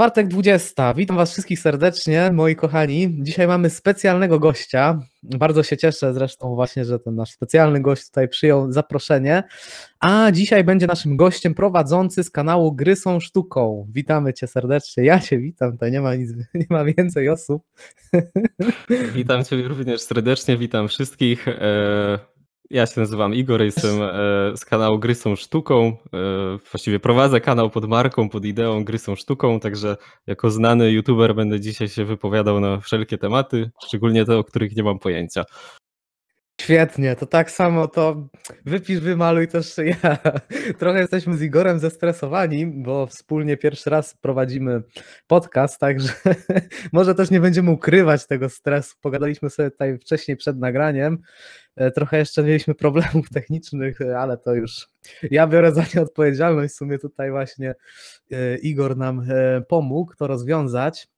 [0.00, 0.94] Czwartek 20.
[0.94, 3.16] Witam Was wszystkich serdecznie, moi kochani.
[3.22, 5.00] Dzisiaj mamy specjalnego gościa.
[5.22, 9.42] Bardzo się cieszę zresztą właśnie, że ten nasz specjalny gość tutaj przyjął zaproszenie.
[10.00, 13.86] A dzisiaj będzie naszym gościem prowadzący z kanału Gry są sztuką.
[13.92, 15.04] Witamy Cię serdecznie.
[15.04, 17.62] Ja Cię witam, tutaj nie ma nic, nie ma więcej osób.
[19.14, 21.46] Witam Cię również serdecznie, witam wszystkich.
[22.70, 25.86] Ja się nazywam Igor, jestem e, z kanału Gry są sztuką.
[25.86, 29.96] E, właściwie prowadzę kanał pod marką, pod ideą Gry są sztuką, także
[30.26, 34.82] jako znany youtuber będę dzisiaj się wypowiadał na wszelkie tematy, szczególnie te, o których nie
[34.82, 35.44] mam pojęcia.
[36.60, 38.28] Świetnie, to tak samo to
[38.64, 40.18] wypisz, wymaluj też ja.
[40.78, 44.82] Trochę jesteśmy z Igorem zestresowani, bo wspólnie pierwszy raz prowadzimy
[45.26, 46.12] podcast, także
[46.92, 48.96] może też nie będziemy ukrywać tego stresu.
[49.00, 51.18] Pogadaliśmy sobie tutaj wcześniej przed nagraniem.
[51.76, 54.88] E, trochę jeszcze mieliśmy problemów technicznych, ale to już
[55.30, 56.74] ja biorę za nie odpowiedzialność.
[56.74, 57.74] W sumie tutaj właśnie
[58.30, 61.08] e, Igor nam e, pomógł to rozwiązać.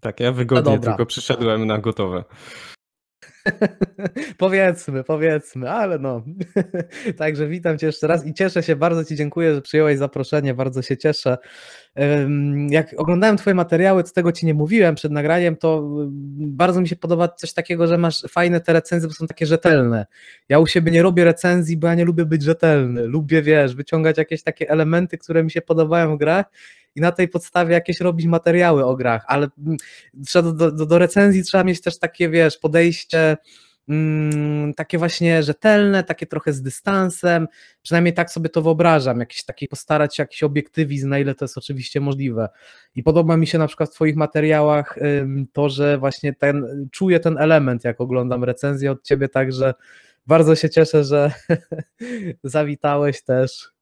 [0.00, 2.24] Tak, ja wygodnie no tylko przyszedłem na gotowe.
[4.38, 6.24] powiedzmy, powiedzmy, ale no.
[7.18, 10.82] Także witam Cię jeszcze raz i cieszę się, bardzo Ci dziękuję, że przyjąłeś zaproszenie, bardzo
[10.82, 11.38] się cieszę.
[12.68, 15.88] Jak oglądałem Twoje materiały, to tego Ci nie mówiłem przed nagraniem, to
[16.38, 20.06] bardzo mi się podoba coś takiego, że masz fajne te recenzje, bo są takie rzetelne.
[20.48, 23.06] Ja u siebie nie robię recenzji, bo ja nie lubię być rzetelny.
[23.06, 26.46] Lubię, wiesz, wyciągać jakieś takie elementy, które mi się podobają w grach
[26.96, 29.76] i na tej podstawie jakieś robić materiały o grach, ale mm,
[30.26, 33.36] trzeba do, do, do recenzji trzeba mieć też takie, wiesz, podejście
[33.88, 37.48] mm, takie właśnie rzetelne, takie trochę z dystansem,
[37.82, 41.58] przynajmniej tak sobie to wyobrażam, jakiś taki postarać się jakiś obiektywizm, na ile to jest
[41.58, 42.48] oczywiście możliwe.
[42.94, 44.98] I podoba mi się na przykład w Twoich materiałach
[45.52, 49.74] to, że właśnie ten, czuję ten element, jak oglądam recenzję od Ciebie, także
[50.26, 51.32] bardzo się cieszę, że
[52.44, 53.76] zawitałeś też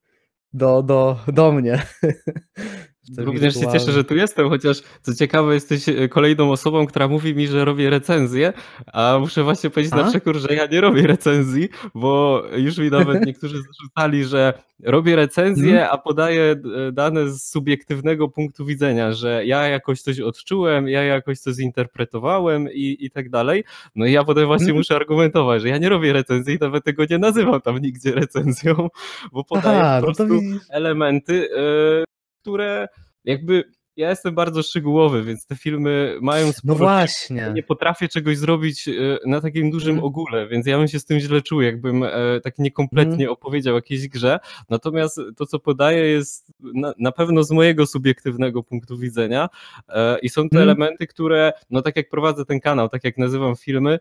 [0.53, 1.83] do, do, do mnie.
[3.17, 7.49] Również się cieszę, że tu jestem, chociaż co ciekawe, jesteś kolejną osobą, która mówi mi,
[7.49, 8.53] że robię recenzję,
[8.93, 9.97] a muszę właśnie powiedzieć a?
[9.97, 15.17] na przekór, że ja nie robię recenzji, bo już mi nawet niektórzy zarzucali, że robię
[15.17, 15.89] recenzję, hmm.
[15.91, 16.57] a podaję
[16.89, 22.69] e, dane z subiektywnego punktu widzenia, że ja jakoś coś odczułem, ja jakoś coś zinterpretowałem
[22.73, 23.65] i, i tak dalej.
[23.95, 24.79] No i ja potem właśnie hmm.
[24.79, 28.89] muszę argumentować, że ja nie robię recenzji nawet tego nie nazywam tam nigdzie recenzją,
[29.33, 32.14] bo podaję Aha, po prostu no elementy, yy,
[32.45, 32.89] które
[33.25, 33.65] jakby
[33.97, 36.75] ja jestem bardzo szczegółowy, więc te filmy mają sporo...
[36.75, 37.51] No właśnie.
[37.55, 38.93] Nie potrafię czegoś zrobić e,
[39.27, 40.05] na takim dużym mm.
[40.05, 42.11] ogóle, więc ja bym się z tym źle czuł, jakbym e,
[42.43, 43.33] tak niekompletnie mm.
[43.33, 44.39] opowiedział jakiejś grze.
[44.71, 49.49] Natomiast to, co podaję, jest na, na pewno z mojego subiektywnego punktu widzenia
[49.89, 50.63] e, i są to mm.
[50.63, 53.99] elementy, które, no tak jak prowadzę ten kanał, tak jak nazywam filmy,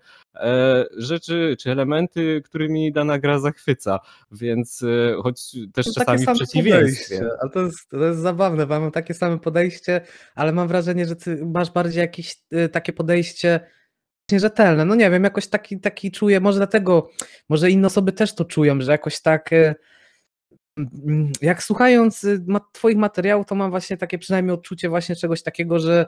[0.98, 4.00] rzeczy czy elementy, którymi dana gra zachwyca,
[4.32, 4.86] więc
[5.24, 7.30] choć też to czasami w przeciwieństwie.
[7.42, 10.02] Ale to jest, to jest zabawne, bo mam takie same podejście
[10.36, 13.60] ale mam wrażenie, że ty masz bardziej jakieś y, takie podejście
[14.32, 14.86] rzetelne.
[14.86, 17.10] No nie wiem, jakoś taki, taki czuję, może dlatego,
[17.50, 19.50] może inne osoby też to czują, że jakoś tak
[21.42, 22.26] jak słuchając
[22.72, 26.06] twoich materiałów, to mam właśnie takie przynajmniej odczucie właśnie czegoś takiego, że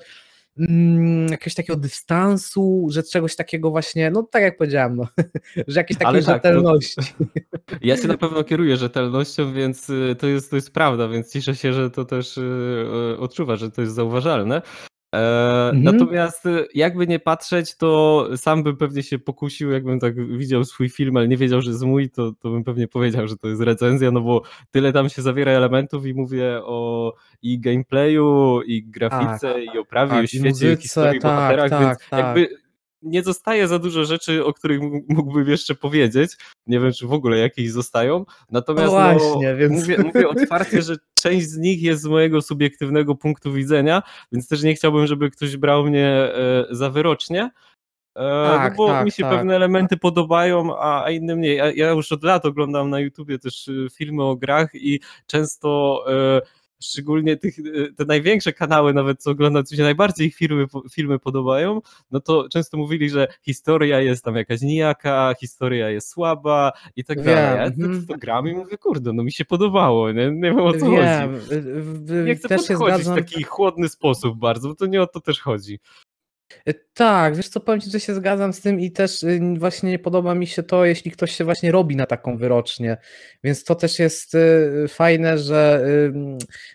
[0.60, 5.08] mm, jakiegoś takiego dystansu, że czegoś takiego właśnie, no tak jak powiedziałem, no,
[5.68, 7.02] że jakieś takiej tak, rzetelności.
[7.82, 11.56] Ja się na pewno kieruję rzetelnością, więc y, to jest, to jest prawda, więc cieszę
[11.56, 14.62] się, że to też y, odczuwa, że to jest zauważalne.
[15.16, 15.84] E, mhm.
[15.84, 20.90] Natomiast y, jakby nie patrzeć, to sam bym pewnie się pokusił, jakbym tak widział swój
[20.90, 23.62] film, ale nie wiedział, że jest mój, to, to bym pewnie powiedział, że to jest
[23.62, 29.54] recenzja, no bo tyle tam się zawiera elementów i mówię o i gameplayu, i grafice,
[29.54, 32.20] tak, i oprawie, tak, i świecie, i historii, tak, bohaterach, tak, więc tak.
[32.26, 32.65] jakby
[33.06, 36.32] nie zostaje za dużo rzeczy, o których mógłbym jeszcze powiedzieć.
[36.68, 38.26] Nie wiem, czy w ogóle jakieś zostają.
[38.52, 39.74] Natomiast no, no właśnie, no, więc...
[39.74, 44.64] mówię, mówię otwarcie, że część z nich jest z mojego subiektywnego punktu widzenia, więc też
[44.64, 47.52] nie chciałbym, żeby ktoś brał mnie e, za wyrocznie.
[48.16, 49.34] E, no tak, no bo tak, mi się tak.
[49.34, 51.58] pewne elementy podobają, a, inne mniej.
[51.76, 56.04] Ja, już od lat oglądam na YouTubie też e, filmy o grach i często
[56.82, 61.20] szczególnie tych, e, te największe kanały, nawet co oglądam, co się najbardziej ich filmy, filmy
[61.20, 67.04] podobają, no to często mówili, że historia jest tam jakaś nijaka, historia jest słaba i
[67.04, 67.26] tak Wiem.
[67.26, 67.60] dalej.
[67.60, 68.06] Ja to, mhm.
[68.06, 71.40] to gram i mówię, kurde, no mi się podobało, nie, nie wiem o co Wiem.
[71.40, 72.14] chodzi.
[72.26, 75.42] Nie chcę też podchodzić w taki chłodny sposób bardzo, bo to nie o to też
[75.42, 75.80] chodzi.
[76.68, 79.90] E, tak, wiesz co, powiem Ci, że się zgadzam z tym i też y, właśnie
[79.90, 82.98] nie podoba mi się to, jeśli ktoś się właśnie robi na taką wyrocznie,
[83.44, 85.86] więc to też jest y, fajne, że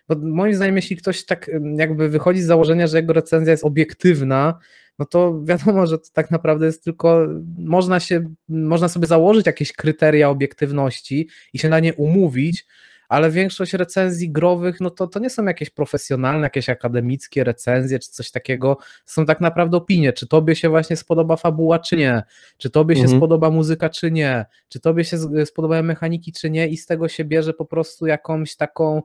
[0.09, 4.59] bo moim zdaniem, jeśli ktoś tak jakby wychodzi z założenia, że jego recenzja jest obiektywna,
[4.99, 7.27] no to wiadomo, że to tak naprawdę jest tylko,
[7.59, 12.67] można się, można sobie założyć jakieś kryteria obiektywności i się na nie umówić,
[13.11, 18.11] ale większość recenzji growych, no to, to nie są jakieś profesjonalne, jakieś akademickie recenzje, czy
[18.11, 22.23] coś takiego, są tak naprawdę opinie, czy tobie się właśnie spodoba fabuła, czy nie,
[22.59, 23.19] czy tobie się Mhm.
[23.19, 26.69] spodoba muzyka, czy nie, czy tobie się z- spodobają mechaniki, czy nie.
[26.69, 29.03] I z tego się bierze po prostu jakąś taką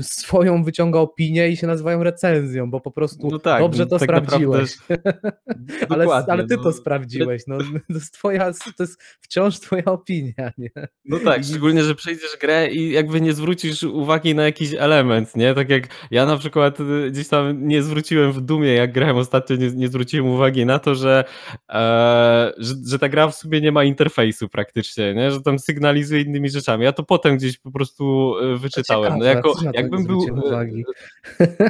[0.00, 4.08] swoją wyciąga opinię i się nazywają recenzją, bo po prostu No tak, dobrze to tak
[4.08, 4.78] sprawdziłeś.
[5.88, 6.72] ale, ale ty to no.
[6.72, 10.70] sprawdziłeś, no, to jest twoja, to jest wciąż twoja opinia, nie?
[11.04, 15.54] No tak, szczególnie, że przejdziesz grę i jakby nie zwrócisz uwagi na jakiś element, nie?
[15.54, 19.56] Tak jak ja na przykład y, gdzieś tam nie zwróciłem w Dumie, jak grałem ostatnio,
[19.56, 21.24] nie, nie zwróciłem uwagi na to, że,
[21.68, 25.30] e, że, że ta gra w sumie nie ma interfejsu praktycznie, nie?
[25.30, 26.84] Że tam sygnalizuje innymi rzeczami.
[26.84, 29.12] Ja to potem gdzieś po prostu e, wyczytałem.
[29.12, 30.20] No ciekawe, jako, też na to jakbym był...
[30.28, 30.84] e, uwagi.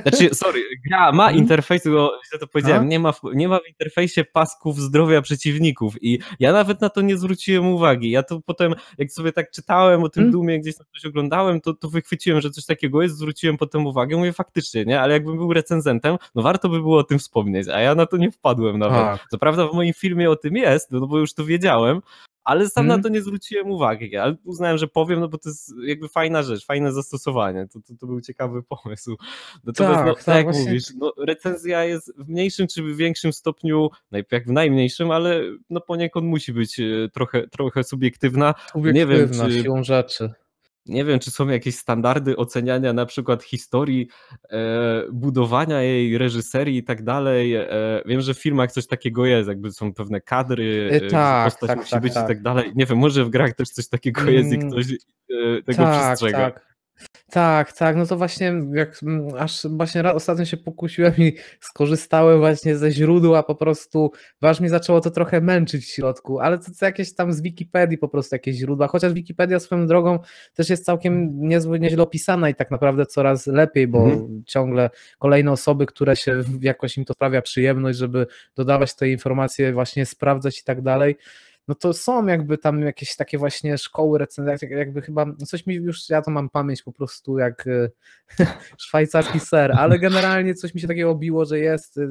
[0.03, 1.37] Znaczy, sorry, gra ma Mhm.
[1.39, 2.87] interfejs, bo źle to powiedziałem, A?
[2.87, 7.00] nie ma, w, nie ma w interfejsie pasków zdrowia przeciwników i ja nawet na to
[7.00, 8.11] nie zwróciłem uwagi.
[8.11, 10.33] Ja to potem, jak sobie tak czytałem o tym Mm.
[10.33, 14.17] Dumie, gdzieś tam coś oglądałem, to, to wychwyciłem, że coś takiego jest, zwróciłem potem uwagę,
[14.17, 15.01] mówię faktycznie, nie?
[15.01, 18.17] Ale jakbym był recenzentem, no warto by było o tym wspomnieć, a ja na to
[18.17, 18.99] nie wpadłem nawet.
[18.99, 19.27] Tak.
[19.31, 22.01] Co prawda w moim filmie o tym jest, no bo już to wiedziałem,
[22.49, 22.97] ale sam Mm.
[22.97, 26.43] na to nie zwróciłem uwagi, ale uznałem, że powiem, no bo to jest jakby fajna
[26.43, 29.17] rzecz, fajne zastosowanie, to, to, to był ciekawy pomysł.
[29.65, 32.97] Natomiast Tak, no, tak, tak jak właśnie- mówisz, no, recenzja jest w mniejszym czy w
[32.97, 33.89] większym stopniu,
[34.33, 38.55] jak w najmniejszym, ale no poniekąd musi być e, trochę, trochę subiektywna.
[38.73, 40.31] Subiektywna, czy- siłą rzeczy.
[40.88, 44.08] Nie wiem, czy są jakieś standardy oceniania na przykład historii,
[44.50, 44.58] e,
[45.12, 47.55] budowania jej, reżyserii i tak dalej.
[47.55, 47.67] E,
[48.06, 51.69] wiem, że w filmach coś takiego jest, jakby są pewne kadry, E, e, tak, postać
[51.69, 52.25] tak, musi tak, być tak.
[52.25, 52.73] i tak dalej.
[52.75, 56.06] Nie wiem, może w grach też coś takiego jest i Mm, ktoś e, tego tak,
[56.06, 56.38] przestrzega.
[56.38, 56.68] tak.
[57.31, 62.77] Tak, tak, no to właśnie jak mm, aż właśnie ostatnio się pokusiłem i skorzystałem właśnie
[62.77, 64.11] ze źródła po prostu,
[64.41, 67.99] aż mi zaczęło to trochę męczyć w środku, ale to, to jakieś tam z Wikipedii
[67.99, 70.19] po prostu jakieś źródła, chociaż Wikipedia swoją drogą
[70.55, 74.43] też jest całkiem niezły, nieźle opisana i tak naprawdę coraz lepiej, bo Mhm.
[74.47, 80.06] ciągle kolejne osoby, które się jakoś im to sprawia przyjemność, żeby dodawać te informacje, właśnie
[80.06, 81.17] sprawdzać i tak dalej,
[81.69, 85.75] no to są jakby tam jakieś takie właśnie szkoły recenzji, jakby chyba no coś mi
[85.75, 87.91] już, ja to mam pamięć po prostu jak e,
[88.79, 92.09] szwajcarski ser, ale generalnie coś mi się takiego obiło, że jest, e,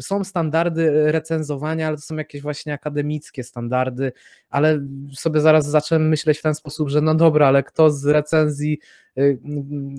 [0.00, 4.12] są standardy recenzowania, ale to są jakieś właśnie akademickie standardy,
[4.50, 4.80] ale
[5.14, 8.78] sobie zaraz zacząłem myśleć w ten sposób, że no dobra, ale kto z recenzji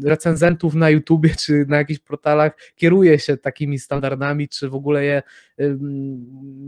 [0.05, 5.21] recenzentów na YouTubie czy na jakichś portalach kieruje się takimi standardami, czy w ogóle je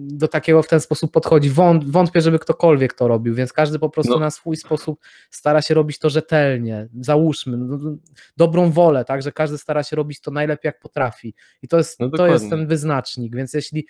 [0.08, 1.50] do takiego w ten sposób podchodzi.
[1.52, 4.20] Wąt- Wątpię, żeby ktokolwiek to robił, więc każdy po prostu No.
[4.20, 5.00] na swój sposób
[5.30, 6.88] stara się robić to rzetelnie.
[7.02, 7.98] Załóżmy, no, no,
[8.38, 11.34] dobrą wolę, tak, że każdy stara się robić to najlepiej jak potrafi.
[11.62, 13.88] I to jest, No to jest ten wyznacznik, więc jeśli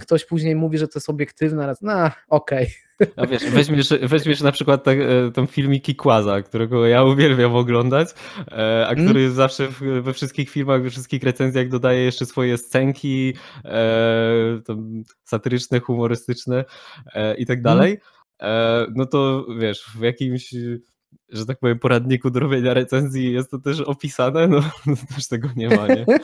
[0.00, 2.66] ktoś później mówi, że to jest obiektywne, no okej.
[3.16, 8.08] A wiesz, weźmiesz, weźmiesz na przykład te, e, tą filmiki Kłaza, którego ja uwielbiam oglądać,
[8.52, 9.04] e, a Mm.
[9.04, 9.68] który zawsze
[10.02, 13.34] we wszystkich filmach, we wszystkich recenzjach dodaje jeszcze swoje scenki
[13.64, 14.60] e,
[15.24, 16.64] satyryczne, humorystyczne
[17.38, 17.98] i tak dalej.
[18.42, 20.54] E, no to wiesz, w jakimś,
[21.28, 25.48] że tak powiem, poradniku do robienia recenzji jest to też opisane, no, no też tego
[25.56, 26.06] nie ma, nie?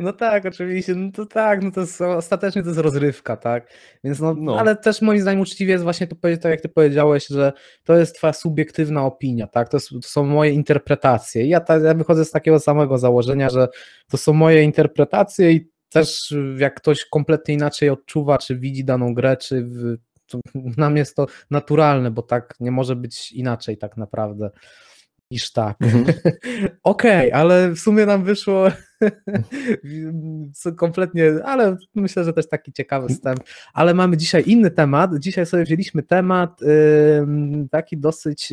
[0.00, 3.72] No tak, oczywiście, no to tak, no to jest, ostatecznie to jest rozrywka, tak,
[4.04, 4.58] więc no, No.
[4.58, 7.52] ale też moim zdaniem uczciwie jest właśnie to powiedzieć, tak jak ty powiedziałeś, że
[7.84, 11.46] to jest twoja subiektywna opinia, tak, to, jest, to są moje interpretacje.
[11.46, 13.68] Ja, ta, ja wychodzę z takiego samego założenia, że
[14.10, 19.36] to są moje interpretacje i też jak ktoś kompletnie inaczej odczuwa, czy widzi daną grę,
[19.36, 19.96] czy w,
[20.26, 20.40] to
[20.76, 24.50] nam jest to naturalne, bo tak nie może być inaczej tak naprawdę
[25.30, 25.76] niż tak.
[26.82, 28.68] Okej, ale w sumie nam wyszło
[30.76, 33.40] kompletnie, ale myślę, że też taki ciekawy wstęp.
[33.72, 35.10] Ale mamy dzisiaj inny temat.
[35.18, 36.60] Dzisiaj sobie wzięliśmy temat
[37.70, 38.52] taki dosyć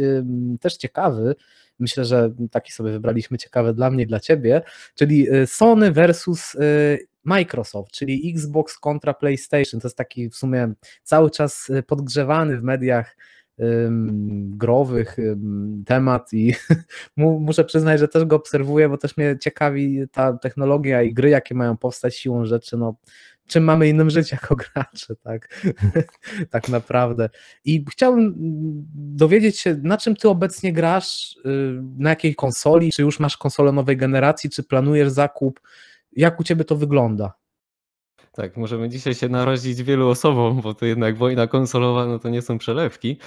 [0.62, 1.36] też ciekawy.
[1.80, 4.62] Myślę, że taki sobie wybraliśmy ciekawy dla mnie i dla ciebie,
[4.96, 9.82] czyli y, Sony versus y, Microsoft, czyli Xbox kontra PlayStation.
[9.82, 13.16] To jest taki w sumie cały czas y, podgrzewany w mediach
[14.50, 15.18] growych
[15.86, 16.54] temat i
[17.18, 21.30] mu- muszę przyznać, że też go obserwuję, bo też mnie ciekawi ta technologia i gry,
[21.30, 22.96] jakie mają powstać siłą rzeczy, no
[23.48, 25.66] czym mamy innym żyć jako gracze, tak,
[26.52, 27.30] tak naprawdę.
[27.66, 28.34] I chciałbym
[28.96, 33.72] dowiedzieć się, na czym ty obecnie grasz, y, na jakiej konsoli, czy już masz konsolę
[33.72, 35.60] nowej generacji, czy planujesz zakup,
[36.12, 37.34] jak u ciebie to wygląda?
[38.36, 42.42] Tak, możemy dzisiaj się narazić wielu osobom, bo to jednak wojna konsolowa, no to nie
[42.42, 43.18] są przelewki.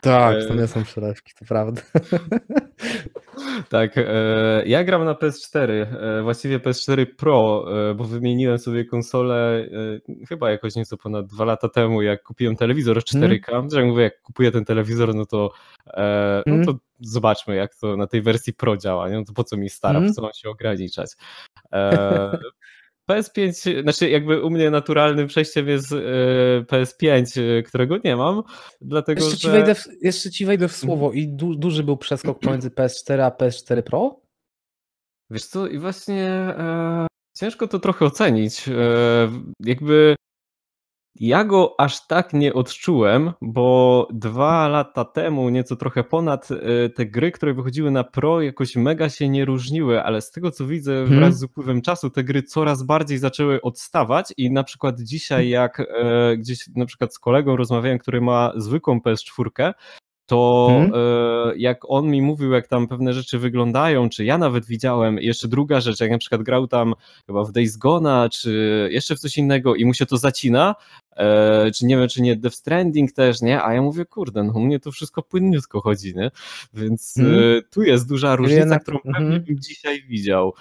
[0.00, 1.82] Tak, E, to nie są przelewki, to prawda.
[3.68, 4.04] Tak, e,
[4.66, 7.64] ja gram na PS4, e, właściwie PS4 Pro,
[7.96, 9.66] bo wymieniłem sobie konsolę
[10.28, 13.68] chyba jakoś nieco ponad dwa lata temu, jak kupiłem telewizor 4K.
[13.72, 15.50] Że jak mówię, jak kupuję ten telewizor, no to,
[15.96, 16.02] no
[16.52, 16.64] Mhm.
[16.64, 19.16] to zobaczmy jak to na tej wersji Pro działa, nie?
[19.16, 20.08] No to po co mi stara, Mhm.
[20.10, 21.10] po co mam się ograniczać.
[23.10, 25.96] E, PS5, znaczy jakby u mnie naturalnym przejściem jest e,
[26.62, 28.42] PS5, e, którego nie mam,
[28.80, 29.52] dlatego Jeszcze ci, że...
[29.52, 33.30] wejdę w, jeszcze ci wejdę w słowo i du, duży był przeskok pomiędzy PS4 a
[33.30, 34.20] PS4 Pro?
[35.30, 37.06] Wiesz co, i właśnie e,
[37.36, 38.68] ciężko to trochę ocenić.
[38.68, 38.72] E,
[39.60, 40.14] jakby
[41.14, 47.06] ja go aż tak nie odczułem, bo dwa lata temu, nieco trochę ponad, e, te
[47.06, 50.92] gry, które wychodziły na Pro, jakoś mega się nie różniły, ale z tego co widzę,
[51.00, 51.20] Mhm.
[51.20, 55.80] wraz z upływem czasu te gry coraz bardziej zaczęły odstawać i na przykład dzisiaj, jak
[55.80, 59.72] e, gdzieś na przykład z kolegą rozmawiałem, który ma zwykłą PS4,
[60.32, 65.18] to e, jak on mi mówił, jak tam pewne rzeczy wyglądają, czy ja nawet widziałem,
[65.18, 66.94] jeszcze druga rzecz, jak na przykład grał tam
[67.26, 70.74] chyba w Days Gona, czy jeszcze w coś innego i mu się to zacina,
[71.16, 73.62] e, czy nie wiem, czy nie Death Stranding też, nie?
[73.62, 76.30] A ja mówię, kurde, no u mnie to wszystko płynniutko chodzi, nie?
[76.74, 79.24] Więc e, tu jest duża różnica, jednak- którą mhm.
[79.24, 80.54] pewnie bym dzisiaj widział.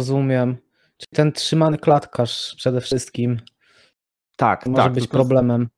[0.00, 0.56] Rozumiem.
[0.96, 3.40] Czyli ten trzymany klatkarz przede wszystkim
[4.36, 4.92] Tak, może tak.
[4.92, 5.68] być problemem.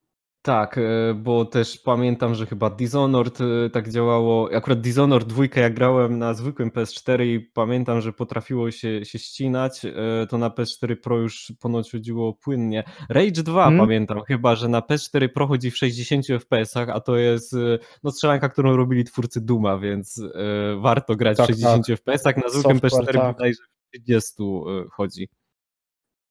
[0.42, 4.54] Tak, e, bo też pamiętam, że chyba Dishonored e, tak działało.
[4.54, 9.84] Akurat Dishonored 2 jak grałem na zwykłym PS4 i pamiętam, że potrafiło się, się ścinać,
[9.84, 12.84] e, to na PS4 Pro już ponoć chodziło płynnie.
[13.08, 13.78] Rage 2 Mhm.
[13.78, 17.56] pamiętam chyba, że na PS4 Pro chodzi w 60 FPS-ach, a to jest
[18.02, 21.96] no, strzelanka, którą robili twórcy Duma, więc e, warto grać Tak, w 60 tak.
[21.96, 22.36] FPS-ach.
[22.36, 23.36] Na zwykłym Software, PS4 tak.
[23.36, 25.28] bodajże w 30 e, chodzi.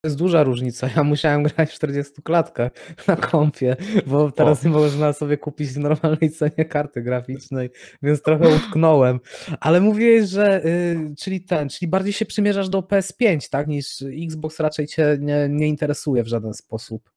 [0.04, 0.88] Jest duża różnica.
[0.96, 2.72] Ja musiałem grać w 40 klatkach
[3.08, 3.76] na kompie,
[4.06, 7.70] bo teraz nie można sobie kupić w normalnej cenie karty graficznej,
[8.02, 9.20] więc trochę utknąłem.
[9.60, 14.60] Ale mówiłeś, że y, czyli ten, czyli bardziej się przymierzasz do PS5, tak, niż Xbox
[14.60, 17.10] raczej cię nie, nie interesuje w żaden sposób.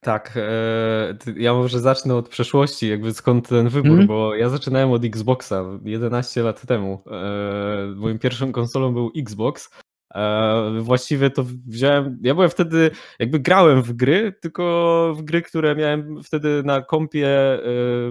[0.00, 4.06] Tak, e, ja może zacznę od przeszłości, jakby skąd ten wybór, Mhm.
[4.06, 7.04] bo ja zaczynałem od Xboxa 11 lat temu.
[7.10, 9.70] E, moją pierwszą konsolą był Xbox.
[10.14, 15.76] E, właściwie to wziąłem, ja byłem wtedy, jakby grałem w gry, tylko w gry, które
[15.76, 17.58] miałem wtedy na kompie e,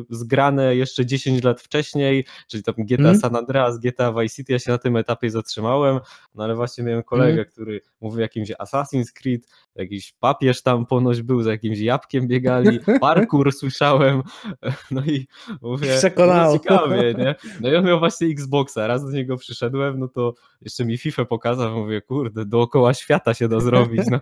[0.09, 3.19] zgrane jeszcze 10 lat wcześniej, czyli tam GTA Mhm.
[3.19, 5.99] San Andreas, GTA Vice City, ja się na tym etapie zatrzymałem,
[6.35, 7.47] no ale właśnie miałem kolegę, Mhm.
[7.51, 9.41] który mówił jakimś Assassin's Creed,
[9.75, 14.21] jakiś papież tam ponoć był, za jakimś jabłkiem biegali, parkour słyszałem,
[14.91, 15.27] no i
[15.61, 16.53] mówię, Przekonało.
[16.53, 17.35] no ciekawie, nie?
[17.61, 21.25] No i on miał właśnie Xboxa, raz do niego przyszedłem, no to jeszcze mi FIFA
[21.25, 24.21] pokazał, mówię, kurde, dookoła świata się da zrobić, na,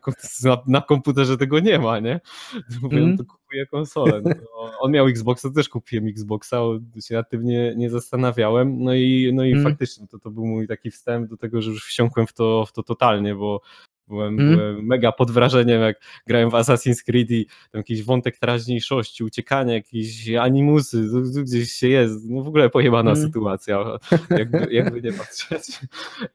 [0.67, 2.19] na, komputerze tego nie ma, nie?
[2.81, 3.11] Mówię, Mhm.
[3.11, 4.21] no to kupuję konsolę.
[4.25, 6.61] No on miał Xboxa, też kupiłem Xboxa,
[7.05, 9.71] się nad tym nie, nie zastanawiałem, no i, no i Mhm.
[9.71, 12.71] faktycznie to, to był mój taki wstęp do tego, że już wsiąkłem w to, w
[12.71, 13.61] to totalnie, bo
[14.09, 14.55] Byłem, Mhm.
[14.57, 19.73] byłem mega pod wrażeniem, jak grałem w Assassin's Creed i tam jakiś wątek teraźniejszości, uciekania,
[19.73, 21.05] jakieś animusy,
[21.43, 22.29] gdzieś się jest.
[22.29, 23.27] No w ogóle pojebana Mhm.
[23.27, 23.85] sytuacja,
[24.29, 25.79] jakby, jakby nie patrzeć.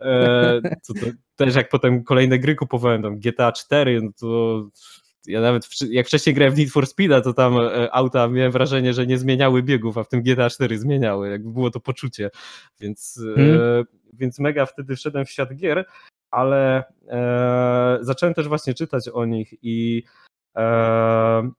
[0.01, 4.69] E, co to, też jak potem kolejne gry kupowałem, tam GTA 4, no to
[5.27, 8.95] ja nawet jak wcześniej grałem w Need for Speeda, to tam e, auta miałem wrażenie,
[8.95, 12.31] że nie zmieniały biegów, a w tym GTA 4 zmieniały, jakby było to poczucie.
[12.81, 13.85] Więc, e, Mhm.
[14.13, 15.85] więc mega wtedy wszedłem w świat gier,
[16.35, 20.03] ale e, zacząłem też właśnie czytać o nich i
[20.57, 21.51] e,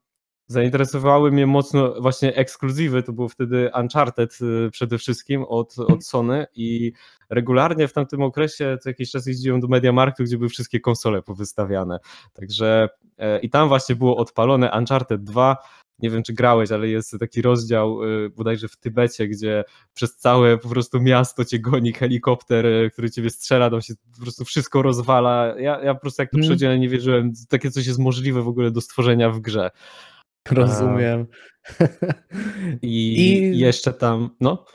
[0.47, 6.45] zainteresowały mnie mocno właśnie ekskluzywy, to było wtedy Uncharted y, przede wszystkim od, od Sony
[6.55, 6.91] i
[7.29, 11.99] regularnie w tamtym okresie co jakiś czas jeździłem do Mediamarktu, gdzie były wszystkie konsole powystawiane.
[12.33, 15.57] Także e, i tam właśnie było odpalone Uncharted 2.
[15.99, 20.57] Nie wiem, czy grałeś, ale jest taki rozdział y, bodajże w Tybecie, gdzie przez całe
[20.57, 24.81] po prostu miasto cię goni helikopter, y, który ciebie strzela, tam się po prostu wszystko
[24.81, 25.53] rozwala.
[25.59, 26.41] Ja, ja po prostu jak to Mhm.
[26.49, 29.71] przychodziłem, nie wierzyłem, takie coś jest możliwe w ogóle do stworzenia w grze.
[30.51, 31.25] Rozumiem.
[32.81, 34.65] I, I- jeszcze tam, no.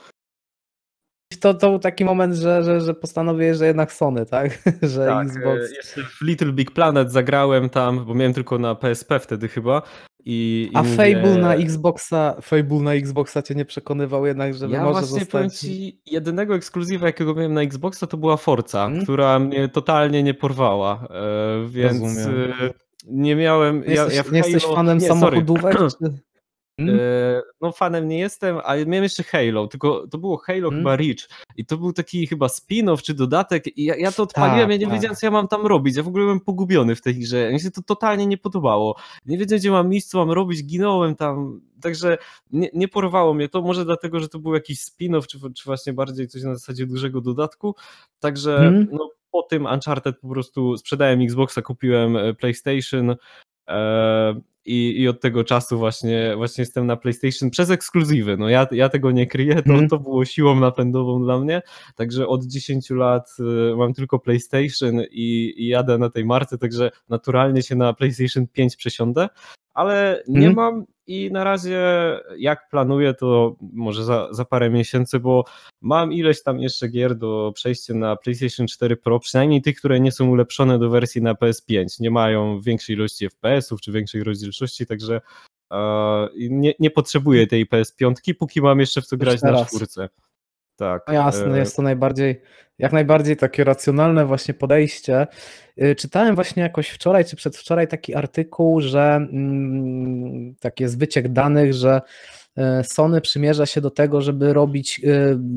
[1.41, 4.59] To, to był taki moment, że, że, że postanowiłeś, że jednak Sony, tak?
[4.81, 5.71] Że Tak, Xbox.
[5.71, 9.81] e, jeszcze w Little Big Planet zagrałem tam, bo miałem tylko na PSP wtedy chyba.
[10.25, 14.67] I, i A mówię, Fable na Xboxa, Fable na Xboxa cię nie przekonywał jednak, że
[14.69, 15.69] Ja może właśnie powiem zostać.
[15.69, 19.03] ci, jedynego ekskluzywa, jakiego miałem na Xboxa, to była Forza, Mhm.
[19.03, 22.51] która mnie totalnie nie porwała, e, więc Rozumiem.
[22.61, 22.69] e,
[23.07, 23.81] nie miałem...
[23.81, 25.19] Nie jesteś, ja, nie jesteś fanem nie, sorry.
[25.21, 25.77] samochodówek?
[25.77, 25.87] Czy...
[26.87, 26.99] Hmm?
[26.99, 30.79] E, No fanem nie jestem, ale miałem jeszcze Halo, tylko to było Halo Mm.
[30.79, 34.59] chyba Reach i to był taki chyba spin-off czy dodatek i ja, ja to odpaliłem,
[34.61, 34.93] Tak, ja nie tak.
[34.95, 37.59] wiedziałem co ja mam tam robić, ja w ogóle byłem pogubiony w tej grze, mi
[37.59, 38.95] się to totalnie nie podobało,
[39.25, 42.17] nie wiedziałem gdzie mam iść, co mam robić, ginąłem tam, także
[42.51, 45.93] nie, nie porwało mnie to, może dlatego, że to był jakiś spin-off, czy, czy właśnie
[45.93, 47.75] bardziej coś na zasadzie dużego dodatku,
[48.19, 48.87] także Mm.
[48.91, 53.15] no, po tym Uncharted po prostu sprzedałem Xboxa, kupiłem e, PlayStation,
[53.69, 58.37] e, i, i od tego czasu właśnie, właśnie jestem na PlayStation przez ekskluzywy.
[58.37, 59.89] No ja, ja tego nie kryję, to, mm.
[59.89, 61.61] to było siłą napędową dla mnie.
[61.95, 66.91] Także od 10 lat y, mam tylko PlayStation i, i jadę na tej marce, także
[67.09, 69.29] naturalnie się na PlayStation 5 przesiądę
[69.73, 70.55] ale nie mm.
[70.55, 71.81] mam i na razie
[72.37, 75.45] jak planuję, to może za, za parę miesięcy, bo
[75.81, 80.11] mam ileś tam jeszcze gier do przejścia na PlayStation 4 Pro, przynajmniej tych, które nie
[80.11, 85.21] są ulepszone do wersji na PS5, nie mają większej ilości FPS-ów czy większej rozdzielczości, także
[85.71, 90.09] e, nie, nie potrzebuję tej PS5, póki mam jeszcze w co grać na czwórce.
[90.81, 91.03] Tak.
[91.07, 92.41] No jasne, e, jest to najbardziej,
[92.79, 95.27] jak najbardziej takie racjonalne właśnie podejście.
[95.81, 101.73] Y, czytałem właśnie jakoś wczoraj czy przedwczoraj taki artykuł, że mm, taki jest wyciek danych,
[101.73, 102.01] że
[102.57, 105.01] y, Sony przymierza się do tego, żeby robić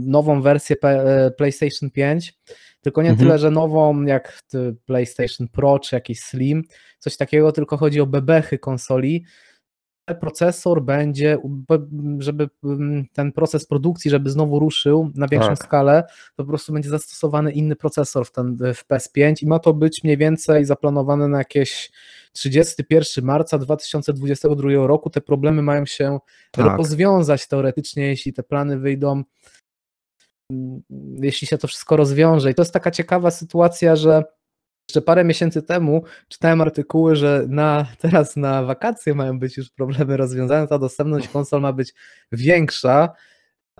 [0.07, 0.77] nową wersję
[1.37, 2.35] PlayStation 5,
[2.81, 3.29] tylko nie mhm.
[3.29, 4.39] tyle, że nową jak
[4.87, 6.63] PlayStation Pro czy jakiś Slim,
[6.99, 9.25] coś takiego, tylko chodzi o bebechy konsoli,
[10.21, 11.39] procesor będzie,
[12.19, 15.59] żeby mm, ten proces produkcji, żeby znowu ruszył na większą tak.
[15.59, 16.05] skalę,
[16.37, 20.05] to po prostu będzie zastosowany inny procesor w, ten, w PS5 i ma to być
[20.05, 21.91] mniej więcej zaplanowane na jakieś
[22.33, 25.11] 31 marca 2022 roku.
[25.11, 26.19] Te problemy mają się
[26.51, 26.79] tak.
[26.79, 29.23] rozwiązać teoretycznie, jeśli te plany wyjdą,
[30.51, 30.83] mm,
[31.23, 32.51] jeśli się to wszystko rozwiąże.
[32.51, 34.25] I to jest taka ciekawa sytuacja, że
[34.89, 40.17] jeszcze parę miesięcy temu czytałem artykuły, że na, teraz na wakacje mają być już problemy
[40.17, 41.95] rozwiązane, ta dostępność konsol ma być
[42.33, 43.13] większa,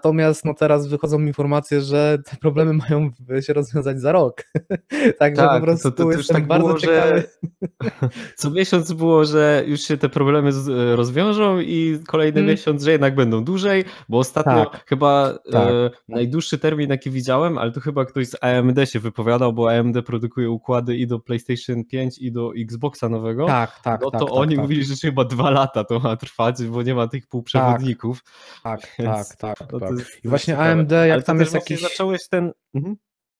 [0.05, 4.43] Natomiast no teraz wychodzą informacje, że te problemy mają się rozwiązać za rok.
[5.19, 7.25] Także tak, po prostu to, to, to jestem tak bardzo było, ciekawy.
[7.63, 8.09] Że...
[8.37, 10.51] Co miesiąc było, że już się te problemy
[10.95, 12.51] rozwiążą i kolejny hmm.
[12.51, 14.85] miesiąc, że jednak będą dłużej, bo ostatnio tak.
[14.87, 15.69] chyba e, tak.
[15.69, 20.03] E, najdłuższy termin jaki widziałem, ale to chyba ktoś z AMD się wypowiadał, bo AMD
[20.07, 23.47] produkuje układy i do PlayStation 5 i do Xboxa nowego.
[23.47, 24.01] Tak, tak.
[24.01, 26.95] No to tak, oni tak, mówili, że chyba dwa lata to ma trwać, bo nie
[26.95, 28.25] ma tych półprzewodników.
[28.63, 29.59] Tak, tak, tak.
[29.59, 29.94] tak, tak.
[30.25, 31.81] I właśnie AMD, jak Ale tam jest jakiś...
[31.81, 32.53] zacząłeś ten...
[32.75, 32.97] Mhm.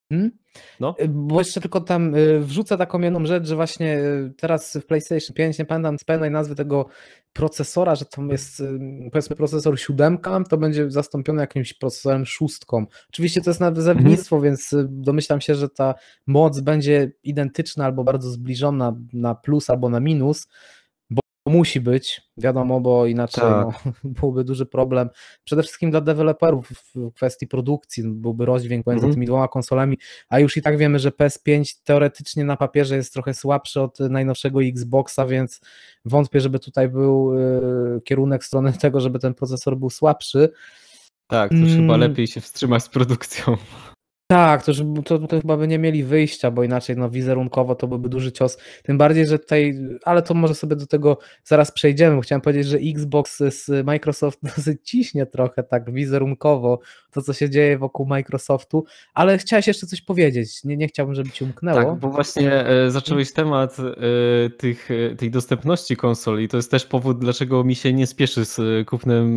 [0.09, 0.31] Hmm?
[0.79, 0.95] No.
[0.99, 4.85] Y, bo jeszcze tylko tam y, wrzucę taką jedną rzecz, że właśnie y, teraz w
[4.85, 6.85] PlayStation 5, nie pamiętam z pełnej nazwy tego
[7.33, 8.63] procesora, że tam jest
[9.11, 10.17] powiedzmy procesor 7,
[10.49, 12.85] to będzie zastąpiony jakimś procesorem szóstką.
[13.09, 14.51] Oczywiście to jest na wzawnictwo, mhm.
[14.51, 15.95] więc domyślam się, że ta
[16.27, 20.47] moc będzie identyczna albo bardzo zbliżona na plus albo na minus,
[21.45, 23.85] musi być, wiadomo, bo inaczej tak.
[23.85, 25.09] no, byłby duży problem.
[25.43, 29.97] Przede wszystkim dla deweloperów w kwestii produkcji, no, byłby rozdźwięk pomiędzy mm tymi dwoma konsolami,
[30.29, 34.63] a już i tak wiemy, że PS5 teoretycznie na papierze jest trochę słabszy od najnowszego
[34.63, 35.61] Xboxa, więc
[36.05, 37.33] wątpię, żeby tutaj był
[37.97, 40.49] y, kierunek w stronę tego, żeby ten procesor był słabszy.
[41.27, 41.81] Tak, to już mm.
[41.81, 43.57] chyba lepiej się wstrzymać z produkcją.
[44.27, 44.71] Tak, to,
[45.05, 48.57] to, to chyba by nie mieli wyjścia, bo inaczej no, wizerunkowo to byłby duży cios.
[48.83, 52.21] Tym bardziej, że tutaj, ale to może sobie do tego zaraz przejdziemy.
[52.21, 56.79] Chciałem powiedzieć, że Xbox z Microsoft dosyć ciśnie trochę tak wizerunkowo
[57.11, 60.63] to, co się dzieje wokół Microsoftu, ale chciałeś jeszcze coś powiedzieć.
[60.63, 61.83] Nie, nie chciałbym, żeby ci umknęło.
[61.83, 66.47] Tak, bo właśnie e, zacząłeś temat e, tych, e, tej dostępności konsoli.
[66.47, 69.35] To jest też powód, dlaczego mi się nie spieszy z kupnem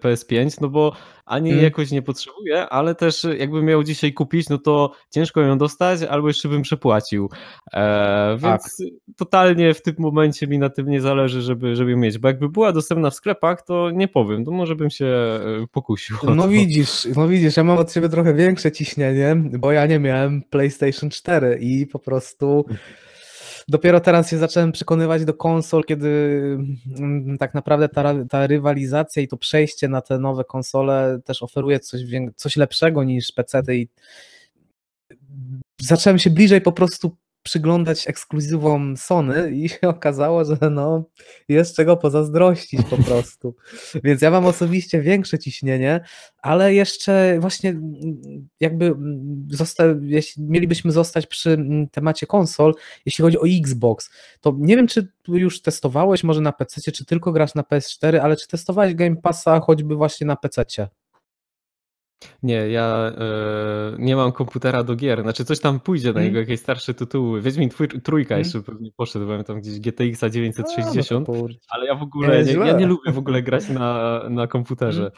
[0.00, 0.92] PS5, no bo
[1.26, 1.64] ani hmm.
[1.64, 6.28] jakoś nie potrzebuję, ale też jakbym miał dzisiaj kupić, no to ciężko ją dostać, albo
[6.28, 7.30] jeszcze bym przepłacił.
[7.72, 8.88] E, więc tak.
[9.16, 12.48] totalnie w tym momencie mi na tym nie zależy, żeby, żeby ją mieć, bo jakby
[12.48, 15.40] była dostępna w sklepach, to nie powiem, to może bym się e,
[15.72, 16.16] pokusił.
[16.34, 20.42] No widzisz, no widzisz, ja mam od ciebie trochę większe ciśnienie, bo ja nie miałem
[20.42, 22.64] PlayStation 4 i po prostu
[23.68, 26.08] dopiero teraz się zacząłem przekonywać do konsol, kiedy
[26.98, 31.80] mm, tak naprawdę ta, ta rywalizacja i to przejście na te nowe konsole też oferuje
[31.80, 32.00] coś,
[32.36, 33.88] coś lepszego niż PC i
[35.80, 41.04] zacząłem się bliżej po prostu przyglądać ekskluzywom Sony i się okazało, że no
[41.48, 43.56] jest czego pozazdrościć po prostu.
[44.04, 46.00] Więc ja mam osobiście większe ciśnienie,
[46.38, 47.80] ale jeszcze właśnie
[48.60, 48.94] jakby
[49.50, 51.58] zosta jeśli mielibyśmy zostać przy
[51.92, 52.74] temacie konsol,
[53.06, 57.32] jeśli chodzi o Xbox, to nie wiem, czy już testowałeś może na PC, czy tylko
[57.32, 60.88] grasz na PS4, ale czy testowałeś Game Passa choćby właśnie na PC?
[62.42, 65.22] Nie, ja e, nie mam komputera do gier.
[65.22, 66.28] Znaczy coś tam pójdzie na hmm.
[66.28, 67.42] niego, jakieś starsze tytuły.
[67.42, 68.44] Wiedźmin twój, trójka hmm.
[68.44, 71.34] jeszcze pewnie poszedł, byłem tam gdzieś GTX 960, no
[71.68, 75.00] ale ja w ogóle nie, ja nie lubię w ogóle grać na, na komputerze.
[75.00, 75.12] Hmm.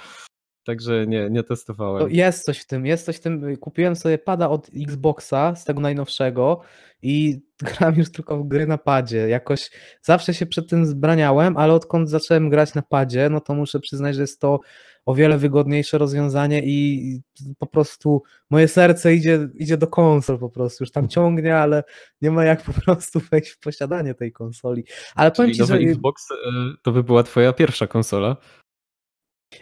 [0.64, 2.02] Także nie, nie testowałem.
[2.02, 3.56] To jest coś w tym, jest coś w tym.
[3.56, 6.60] Kupiłem sobie pada od Xboxa, z tego najnowszego
[7.02, 7.40] i
[7.78, 9.28] gram już tylko w gry na padzie.
[9.28, 9.70] Jakoś
[10.02, 14.14] zawsze się przed tym zbraniałem, ale odkąd zacząłem grać na padzie, no to muszę przyznać,
[14.14, 14.60] że jest to
[15.06, 17.20] o wiele wygodniejsze rozwiązanie i
[17.58, 21.84] po prostu moje serce idzie, idzie do konsol po prostu, już tam ciągnie, ale
[22.20, 24.84] nie ma jak po prostu wejść w posiadanie tej konsoli.
[25.14, 25.90] Ale Czyli powiem ci, że...
[25.90, 26.34] Xbox e,
[26.82, 28.36] to by była twoja pierwsza konsola?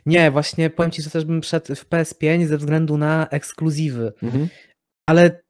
[0.07, 4.12] Nie, właśnie powiem ci, że też bym szedł w PS5 ze względu na ekskluzywy.
[4.22, 4.48] Mhm.
[5.07, 5.42] Ale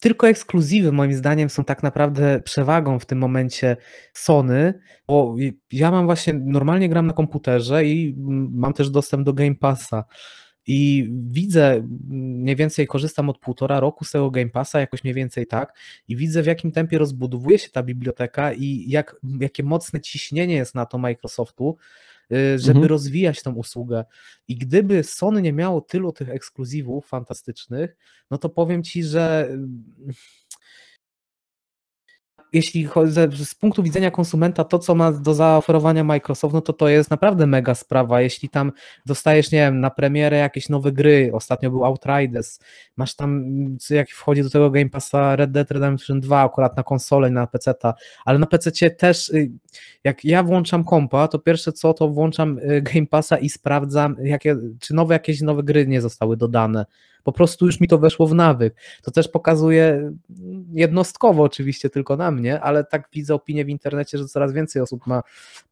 [0.00, 3.76] tylko ekskluzywy moim zdaniem są tak naprawdę przewagą w tym momencie
[4.12, 4.74] Sony,
[5.06, 5.36] bo
[5.72, 8.14] ja mam właśnie, normalnie gram na komputerze i
[8.50, 10.04] mam też dostęp do Game Passa
[10.66, 15.46] i widzę, mniej więcej korzystam od półtora roku z tego Game Passa, jakoś mniej więcej
[15.46, 20.54] tak, i widzę w jakim tempie rozbudowuje się ta biblioteka i jak, jakie mocne ciśnienie
[20.54, 21.76] jest na to Microsoftu,
[22.30, 22.84] żeby mhm.
[22.84, 24.04] rozwijać tą usługę.
[24.48, 27.96] I gdyby Sony nie miało tylu tych ekskluzywów fantastycznych,
[28.30, 29.56] no to powiem ci, że
[32.52, 36.88] jeśli chodzi z punktu widzenia konsumenta, to co ma do zaoferowania Microsoft, no to to
[36.88, 38.20] jest naprawdę mega sprawa.
[38.20, 38.72] Jeśli tam
[39.06, 42.58] dostajesz, nie wiem, na premierę jakieś nowe gry, ostatnio był Outriders,
[42.96, 43.44] masz tam,
[43.90, 47.74] jak wchodzi do tego Game Passa Red Dead Redemption 2, akurat na konsolę, na PC,
[48.24, 49.50] ale na PC też, y,
[50.04, 54.56] jak ja włączam kompa, to pierwsze co, to włączam y, Game Passa i sprawdzam, jakie,
[54.80, 56.86] czy nowe jakieś nowe gry nie zostały dodane
[57.26, 58.74] po prostu już mi to weszło w nawyk.
[59.02, 60.12] To też pokazuje
[60.72, 65.06] jednostkowo oczywiście tylko na mnie, ale tak widzę opinię w internecie, że coraz więcej osób
[65.06, 65.22] ma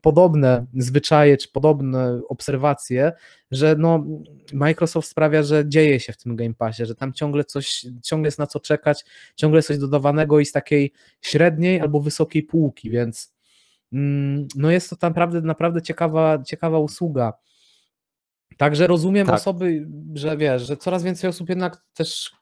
[0.01, 3.13] podobne zwyczaje czy podobne obserwacje,
[3.51, 4.05] że no
[4.53, 8.39] Microsoft sprawia, że dzieje się w tym Game Passie, że tam ciągle coś, ciągle jest
[8.39, 9.05] na co czekać,
[9.37, 13.35] ciągle coś dodawanego i z takiej średniej albo wysokiej półki, więc
[13.93, 17.33] mm, no jest to naprawdę, naprawdę ciekawa, ciekawa usługa.
[18.57, 19.37] Także rozumiem tak.
[19.37, 22.33] osoby, że wiesz, że coraz więcej osób jednak też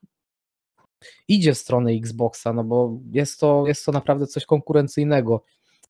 [1.29, 5.45] idzie w stronę Xboxa, no bo jest to, jest to naprawdę coś konkurencyjnego.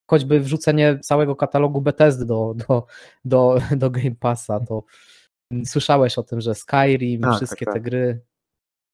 [0.07, 2.87] Choćby wrzucenie całego katalogu Bethesdy do, do,
[3.25, 4.85] do, do Game Passa, to
[5.64, 7.83] słyszałeś o tym, że Skyrim, tak, wszystkie tak, te tak.
[7.83, 8.20] gry.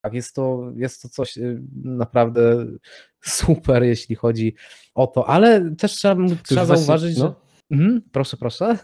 [0.01, 2.65] Tak, jest to, jest to coś y, naprawdę
[3.21, 4.55] super, jeśli chodzi
[4.95, 7.27] o to, ale też trzeba, trzeba zauważyć, no?
[7.27, 7.33] że.
[7.71, 8.77] Mhm, proszę, proszę.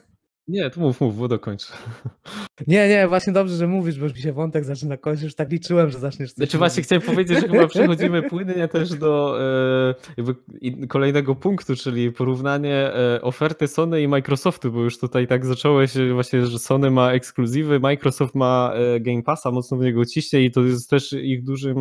[0.48, 1.74] Nie, to mów, mów, bo dokończę.
[2.68, 5.52] Nie, nie, właśnie dobrze, że mówisz, bo już mi się wątek zaczyna kończyć, już tak
[5.52, 10.88] liczyłem, że zaczniesz coś Znaczy właśnie chciałem powiedzieć, że chyba przechodzimy płynnie też do e,
[10.88, 16.14] kolejnego punktu, czyli porównanie e, oferty Sony i Microsoftu, bo już tutaj tak zacząłeś e,
[16.14, 20.62] właśnie, że Sony ma ekskluzywy, Microsoft ma Game Passa, mocno w niego ciśnie i to
[20.62, 21.78] jest też ich dużym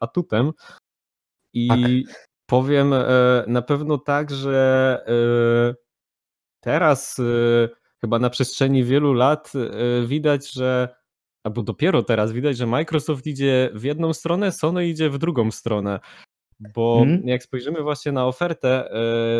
[0.00, 0.52] atutem.
[1.52, 2.28] I tak.
[2.46, 2.94] powiem
[3.46, 4.98] na pewno tak, że
[6.60, 7.20] teraz
[8.04, 10.88] chyba na przestrzeni wielu lat e, widać, że
[11.44, 16.00] albo dopiero teraz widać, że Microsoft idzie w jedną stronę, Sony idzie w drugą stronę.
[16.74, 17.28] Bo hmm.
[17.28, 18.90] jak spojrzymy właśnie na ofertę,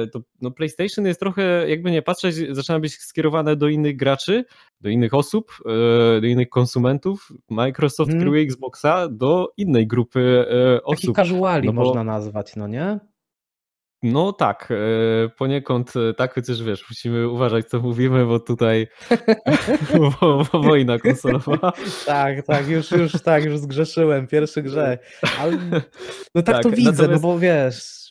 [0.03, 4.44] e, to no PlayStation jest trochę, jakby nie patrzeć, zaczyna być skierowane do innych graczy,
[4.81, 7.33] do innych osób, e, do innych konsumentów.
[7.50, 8.20] Microsoft hmm.
[8.20, 10.46] kieruje Xboxa do innej grupy
[10.85, 11.14] osób.
[11.14, 11.85] Taki casuali no bo...
[11.85, 13.00] można nazwać, no nie?
[14.07, 18.87] No tak, e, poniekąd e, tak, chociaż wiesz, musimy uważać co mówimy, bo tutaj
[20.21, 21.73] bo, bo wojna konsolowa.
[22.07, 25.21] tak, tak, już, już tak, już zgrzeszyłem, pierwszy grzech.
[25.40, 25.53] Ale
[26.35, 27.23] no tak, tak to widzę, no natomiast...
[27.23, 28.04] no bo wiesz,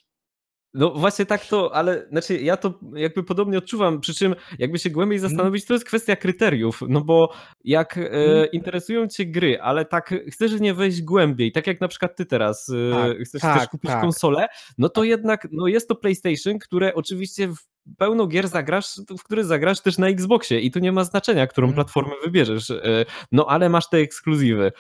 [0.74, 4.90] no właśnie tak to, ale znaczy ja to jakby podobnie odczuwam, przy czym jakby się
[4.90, 5.32] głębiej mhm.
[5.32, 7.34] zastanowić, to jest kwestia kryteriów, no bo
[7.64, 8.48] jak e, mhm.
[8.52, 12.70] interesują cię gry, ale tak chcesz nie wejść głębiej, tak jak na przykład ty teraz
[12.70, 14.02] e, tak, chcesz, tak, chcesz kupić tak.
[14.02, 19.24] konsolę, no to jednak no jest to PlayStation, które oczywiście w pełno gier zagrasz, w
[19.24, 21.76] które zagrasz też na Xboxie i tu nie ma znaczenia, którą mhm.
[21.76, 22.72] platformę wybierzesz.
[22.72, 24.72] E, no ale masz te ekskluzywy.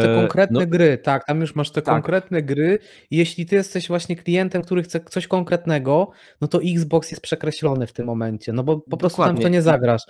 [0.00, 1.94] Te konkretne no, gry, tak, tam już masz te tak.
[1.94, 2.78] konkretne gry
[3.10, 7.86] i jeśli ty jesteś właśnie klientem, który chce coś konkretnego, no to Xbox jest przekreślony
[7.86, 9.34] w tym momencie, no bo po prostu Dokładnie.
[9.34, 10.02] tam to nie zagrasz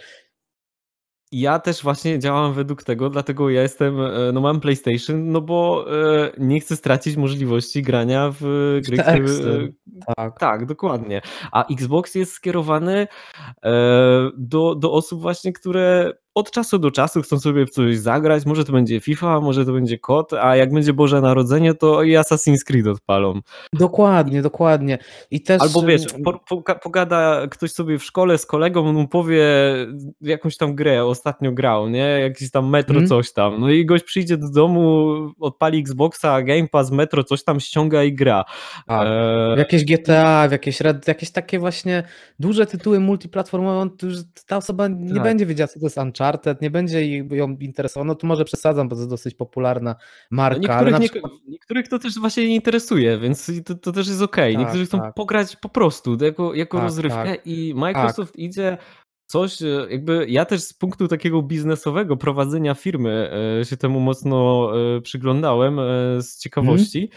[1.32, 5.86] ja też właśnie działam według tego, dlatego ja jestem, e, no mam PlayStation, no bo
[5.92, 9.68] e, nie chcę stracić możliwości grania w gry, które...
[10.16, 10.38] Tak.
[10.38, 11.20] tak, dokładnie.
[11.52, 13.06] A Xbox jest skierowany
[14.36, 18.64] do, do osób właśnie, które od czasu do czasu chcą sobie w coś zagrać, może
[18.64, 22.64] to będzie FIFA, może to będzie KOT, a jak będzie Boże Narodzenie, to i Assassin's
[22.64, 23.40] Creed odpalą.
[23.72, 24.98] Dokładnie, dokładnie.
[25.30, 25.62] I też...
[25.62, 29.44] Albo wiesz, po, po, pogada ktoś sobie w szkole z kolegą, mu powie
[30.20, 32.20] jakąś tam grę, ostatnio grał, nie?
[32.20, 33.08] Jakiś tam Metro mm.
[33.08, 33.60] coś tam.
[33.60, 38.14] No i gość przyjdzie do domu, odpali Xboxa, Game Pass, Metro, coś tam ściąga i
[38.14, 38.44] gra.
[38.86, 39.06] Tak.
[39.06, 39.54] E...
[39.58, 42.02] Jakieś GTA, w jakieś, jakieś takie właśnie
[42.38, 43.90] duże tytuły multiplatformowe,
[44.46, 45.22] ta osoba nie tak.
[45.22, 48.88] będzie wiedziała, co to jest Uncharted Uncharted, nie będzie ją interesował, no to może przesadzam,
[48.88, 49.96] bo to jest dosyć popularna
[50.30, 50.60] marka.
[50.60, 51.32] No niektórych, ale przykład...
[51.48, 54.44] niektórych to też właśnie nie interesuje, więc to, to też jest okej.
[54.44, 54.52] Okay.
[54.52, 55.14] Tak, niektórzy chcą tak.
[55.14, 57.46] pograć po prostu jako, jako tak, rozrywkę tak.
[57.46, 58.38] i Microsoft tak.
[58.38, 58.78] idzie
[59.32, 64.70] coś, e, jakby ja też z punktu takiego biznesowego prowadzenia firmy e, się temu mocno
[64.96, 65.76] e, przyglądałem
[66.22, 67.10] z ciekawości,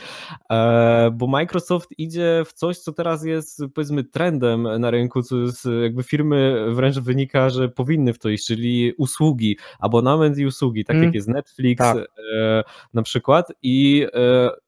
[0.49, 1.17] mm.
[1.17, 6.03] bo Microsoft idzie w coś, co teraz jest powiedzmy trendem na rynku, co jest jakby
[6.03, 11.05] firmy wręcz wynika, że powinny w to iść, czyli usługi, abonament i usługi, tak mm.
[11.05, 11.97] jak jest Netflix tak.
[12.93, 14.07] na przykład i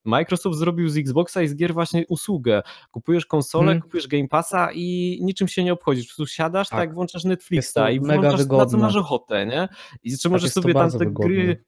[0.05, 2.62] Microsoft zrobił z Xboxa i z gier właśnie usługę.
[2.91, 3.81] Kupujesz konsolę, mm.
[3.81, 7.91] kupujesz Game Passa i niczym się nie obchodzisz, po prostu siadasz, tak, tak włączasz Netflixa
[7.91, 9.69] i włączasz na co masz ochotę, nie?
[10.04, 11.28] I jeszcze tak możesz sobie tam te wygodne.
[11.28, 11.63] gry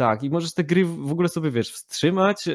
[0.00, 2.52] tak, i możesz te gry w ogóle sobie, wiesz, wstrzymać, e,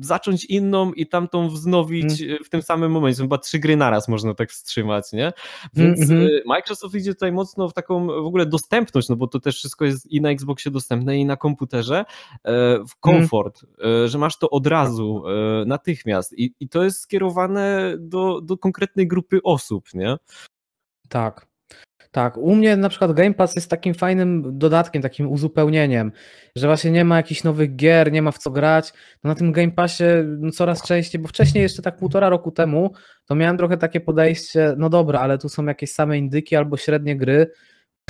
[0.00, 2.44] zacząć inną i tamtą wznowić mm.
[2.44, 3.22] w tym samym momencie.
[3.22, 5.32] Chyba trzy gry naraz można tak wstrzymać, nie?
[5.74, 6.28] Więc mm -hmm.
[6.46, 10.06] Microsoft idzie tutaj mocno w taką w ogóle dostępność, no bo to też wszystko jest
[10.06, 12.04] i na Xboxie dostępne, i na komputerze,
[12.44, 14.08] e, w komfort, mm.
[14.08, 15.22] że masz to od razu,
[15.66, 16.38] natychmiast.
[16.38, 20.16] I, i to jest skierowane do, do konkretnej grupy osób, nie?
[21.08, 21.46] Tak.
[22.16, 26.12] Tak, u mnie na przykład Game Pass jest takim fajnym dodatkiem, takim uzupełnieniem,
[26.56, 28.92] że właśnie nie ma jakichś nowych gier, nie ma w co grać.
[29.24, 30.04] No na tym Game Passie
[30.38, 32.92] no coraz częściej, bo wcześniej jeszcze tak półtora roku temu,
[33.26, 37.16] to miałem trochę takie podejście, no dobra, ale tu są jakieś same indyki albo średnie
[37.16, 37.50] gry.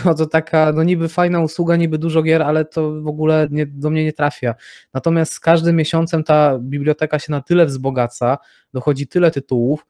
[0.05, 3.67] No to taka, no niby fajna usługa, niby dużo gier, ale to w ogóle nie,
[3.67, 4.55] do mnie nie trafia.
[4.95, 8.39] Natomiast z każdym miesiącem ta biblioteka się na tyle wzbogaca,
[8.73, 9.87] dochodzi tyle tytułów,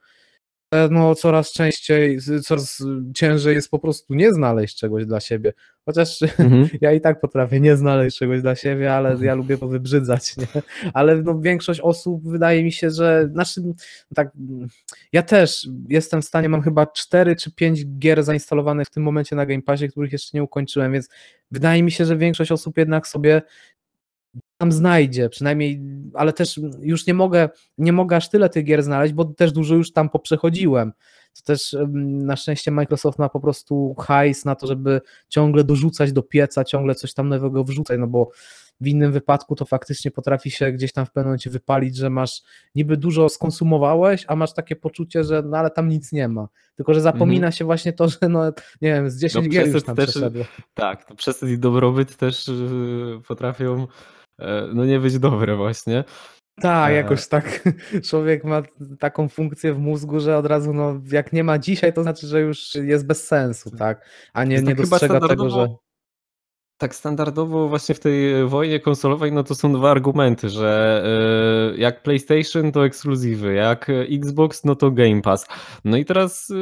[0.90, 2.82] no, coraz częściej, coraz
[3.14, 5.52] ciężej jest po prostu nie znaleźć czegoś dla siebie.
[5.84, 6.68] Chociaż mhm.
[6.80, 10.36] ja i tak potrafię nie znaleźć czegoś dla siebie, ale ja lubię to wybrzydzać.
[10.36, 10.46] Nie?
[10.94, 13.62] Ale no, większość osób wydaje mi się, że znaczy,
[14.14, 14.30] tak,
[15.12, 19.36] ja też jestem w stanie, mam chyba 4 czy 5 gier zainstalowanych w tym momencie
[19.36, 21.08] na Game Passie, których jeszcze nie ukończyłem, więc
[21.50, 23.42] wydaje mi się, że większość osób jednak sobie
[24.58, 25.82] tam znajdzie, przynajmniej,
[26.14, 29.74] ale też już nie mogę, nie mogę aż tyle tych gier znaleźć, bo też dużo
[29.74, 30.92] już tam poprzechodziłem.
[31.36, 36.22] To też na szczęście Microsoft ma po prostu hajs na to, żeby ciągle dorzucać do
[36.22, 38.30] pieca, ciągle coś tam nowego wrzucać, no bo
[38.80, 42.42] w innym wypadku to faktycznie potrafi się gdzieś tam w pewnym momencie wypalić, że masz
[42.74, 46.48] niby dużo skonsumowałeś, a masz takie poczucie, że no ale tam nic nie ma.
[46.76, 47.56] Tylko, że zapomina mm -hmm.
[47.56, 48.44] się właśnie to, że no
[48.80, 50.18] nie wiem, z 10 no, gier już tam też.
[50.74, 53.86] Tak, to przez ten dobrobyt też y, potrafią
[54.74, 56.04] no nie być dobre właśnie.
[56.60, 57.62] Tak, e, jakoś tak
[58.08, 58.62] człowiek ma
[58.98, 62.40] taką funkcję w mózgu, że od razu no jak nie ma dzisiaj, to znaczy, że
[62.40, 64.06] już jest bez sensu, tak?
[64.32, 65.68] A nie, nie tak dostrzega tego, że
[66.78, 71.02] tak standardowo właśnie w tej wojnie konsolowej, no to są dwa argumenty, że
[71.74, 75.46] y, jak PlayStation to ekskluzywy, jak Xbox no to Game Pass.
[75.84, 76.52] No i teraz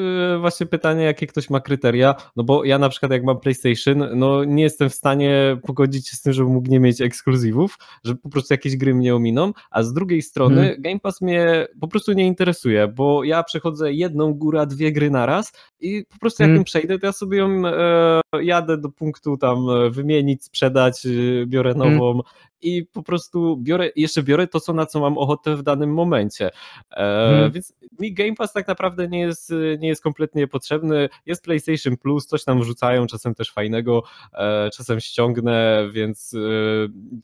[0.41, 4.45] właśnie pytanie, jakie ktoś ma kryteria, no bo ja na przykład jak mam PlayStation, no
[4.45, 8.29] nie jestem w stanie pogodzić się z tym, żeby mógł nie mieć ekskluzywów, że po
[8.29, 10.83] prostu jakieś gry mnie ominą, a z drugiej strony hmm.
[10.83, 15.53] Game Pass mnie po prostu nie interesuje, bo ja przechodzę jedną, góra dwie gry naraz
[15.81, 16.61] i po prostu jak hmm.
[16.61, 19.59] ją przejdę, to ja sobie ją e, jadę do punktu tam
[20.05, 21.79] wymienić, sprzedać, y, biorę mm.
[21.79, 22.23] nową hmm.
[22.63, 26.51] i po prostu biorę, jeszcze biorę to, co na co mam ochotę w danym momencie.
[26.91, 27.53] E, hmm.
[27.53, 31.09] Więc mi Game Pass tak naprawdę nie jest, nie jest kompletnie potrzebny.
[31.27, 36.39] Jest PlayStation Plus, coś tam wrzucają, czasem też fajnego, e, czasem ściągnę, więc e,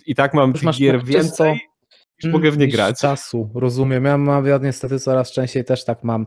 [0.07, 1.61] i tak mam tych gier więcej.
[2.25, 3.01] Niż mogę w nie grać.
[3.01, 4.05] czasu, rozumiem.
[4.05, 6.27] Ja, mam, ja niestety coraz częściej też tak mam.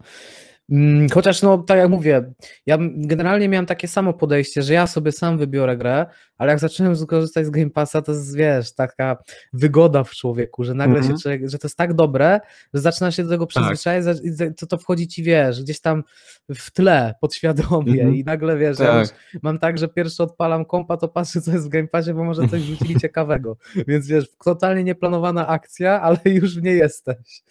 [0.69, 2.33] Mm, chociaż, no, tak jak mówię,
[2.65, 6.05] ja generalnie miałem takie samo podejście, że ja sobie sam wybiorę grę,
[6.37, 9.17] ale jak zacząłem korzystać z Game Passa, to jest, wiesz, taka
[9.53, 11.19] wygoda w człowieku, że nagle się mhm.
[11.19, 12.39] człowiek, że to jest tak dobre,
[12.73, 14.47] że zaczyna się do tego przyzwyczaić, tak.
[14.57, 16.03] to, to wchodzi ci, wiesz, gdzieś tam
[16.49, 18.15] w tle, podświadomie -hmm.
[18.15, 18.87] i nagle, wiesz, tak.
[18.87, 19.09] ja już
[19.41, 22.47] mam tak, że pierwszy odpalam kompa, to patrzę, co jest w Game Passie, bo może
[22.47, 27.43] coś rzucili ciekawego, więc wiesz, totalnie nieplanowana akcja, ale już w niej jesteś.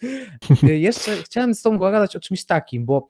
[0.63, 3.02] Jeszcze chciałem z tą pogadać o czymś takim, bo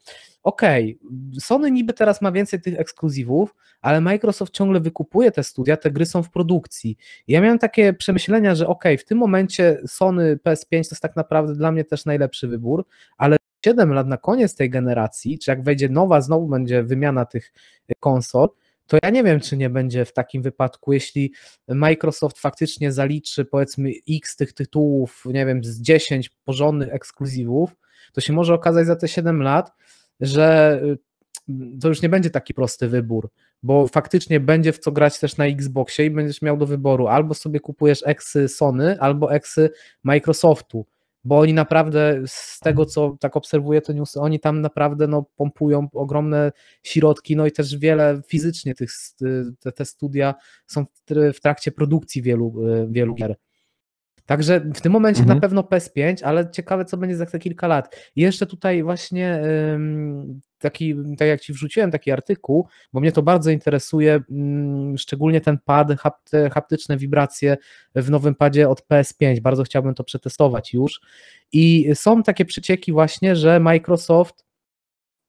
[0.43, 5.77] okej, okay, Sony niby teraz ma więcej tych ekskluzywów, ale Microsoft ciągle wykupuje te studia,
[5.77, 6.97] te gry są w produkcji.
[7.27, 11.15] ja miałem takie przemyślenia, że okej, okay, w tym momencie Sony PS5 to jest tak
[11.15, 12.86] naprawdę dla mnie też najlepszy wybór,
[13.17, 17.53] ale 7 lat na koniec tej generacji, czy jak wejdzie nowa, znowu będzie wymiana tych
[17.99, 18.49] konsol,
[18.88, 21.34] to ja nie wiem, czy nie będzie w takim wypadku, jeśli
[21.67, 27.75] Microsoft faktycznie zaliczy powiedzmy x tych tytułów, nie wiem, z 10 porządnych ekskluzywów,
[28.13, 29.71] to się może okazać za te 7 lat,
[30.19, 30.97] że y,
[31.82, 33.30] to już nie będzie taki prosty wybór,
[33.63, 37.34] bo faktycznie będzie w co grać też na Xboxie i będziesz miał do wyboru albo
[37.34, 39.69] sobie kupujesz eksy Sony, albo eksy
[40.04, 40.86] Microsoftu,
[41.23, 45.88] bo oni naprawdę z tego, co tak obserwuję te newsy, oni tam naprawdę no, pompują
[45.93, 46.52] ogromne
[46.84, 48.91] środki, no i też wiele fizycznie tych,
[49.60, 50.36] te, te studia
[50.67, 50.86] są
[51.34, 53.36] w trakcie produkcji wielu, y, wielu gier.
[54.25, 55.38] Także w tym momencie mhm.
[55.38, 57.95] na pewno PS5, ale ciekawe, co będzie za te kilka lat.
[58.15, 59.41] I jeszcze tutaj właśnie
[60.59, 64.21] taki, tak jak ci wrzuciłem taki artykuł, bo mnie to bardzo interesuje,
[64.97, 65.88] szczególnie ten pad,
[66.51, 67.57] haptyczne wibracje
[67.95, 69.39] w nowym padzie od PS5.
[69.39, 71.01] Bardzo chciałbym to przetestować już.
[71.51, 74.45] I są takie przecieki właśnie, że Microsoft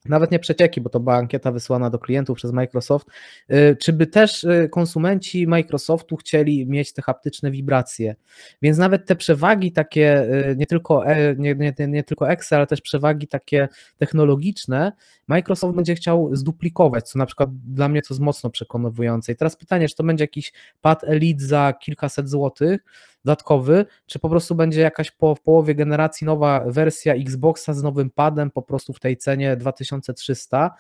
[0.04, 3.08] nawet nie przecieki, bo to była ankieta wysłana do klientów przez Microsoft,
[3.50, 8.16] y, czy by też y, konsumenci Microsoftu chcieli mieć te haptyczne wibracje.
[8.62, 12.66] Więc nawet te przewagi takie, y, nie tylko, e, nie, nie, nie tylko Excel, ale
[12.66, 14.92] też przewagi takie technologiczne,
[15.28, 19.32] Microsoft będzie chciał zduplikować, co na przykład dla mnie to jest mocno przekonujące.
[19.32, 22.84] I teraz pytanie, czy to będzie jakiś pad Elite za kilkaset złotych,
[23.24, 28.10] dodatkowy, czy po prostu będzie jakaś po, w połowie generacji nowa wersja Xboxa z nowym
[28.10, 30.70] padem, po prostu w tej cenie 2300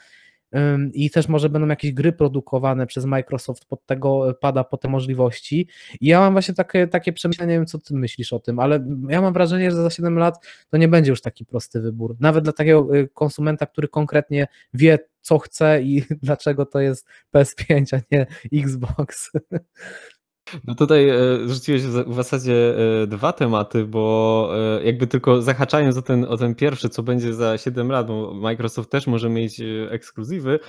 [0.92, 5.68] i też może będą jakieś gry produkowane przez Microsoft pod tego pada, po te możliwości.
[6.00, 8.86] I ja mam właśnie takie, takie przemyślenie, nie wiem co ty myślisz o tym, ale
[9.08, 12.16] ja mam wrażenie, że za 7 lat to nie będzie już taki prosty wybór.
[12.20, 17.96] Nawet dla takiego y, konsumenta, który konkretnie wie, co chce i dlaczego to jest PS5,
[17.96, 18.26] a nie
[18.60, 19.30] Xbox.
[20.64, 26.02] No tutaj e, rzuciłeś w zasadzie e, dwa tematy, bo e, jakby tylko zahaczając o
[26.02, 30.60] ten, o ten pierwszy, co będzie za 7 lat, bo Microsoft też może mieć ekskluzywy,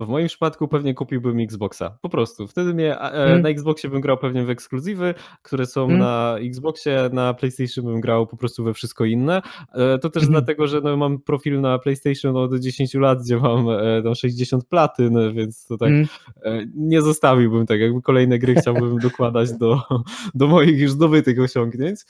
[0.00, 1.98] w moim przypadku pewnie kupiłbym Xboxa.
[2.00, 2.48] Po prostu.
[2.48, 3.42] Wtedy mnie, mm.
[3.42, 5.98] na Xboxie bym grał pewnie w ekskluzywy, które są mm.
[5.98, 9.42] na Xboxie, na PlayStation bym grał po prostu we wszystko inne.
[9.74, 10.32] E, to też mm.
[10.32, 14.64] dlatego, że no, mam profil na PlayStation od 10 lat, gdzie mam e, tam 60
[14.64, 16.06] platyn, więc to tak mm.
[16.74, 17.80] nie zostawiłbym tak.
[17.80, 19.82] Jakby kolejne gry chciałbym dokładać do,
[20.34, 22.00] do moich już zdobytych osiągnięć.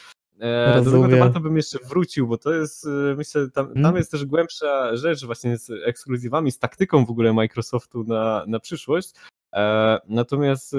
[0.43, 3.97] E, do tego tematu bym jeszcze wrócił, bo to jest, e, myślę, tam, tam hmm.
[3.97, 9.11] jest też głębsza rzecz właśnie z ekskluzywami, z taktyką w ogóle Microsoftu na, na przyszłość.
[9.53, 10.77] E, natomiast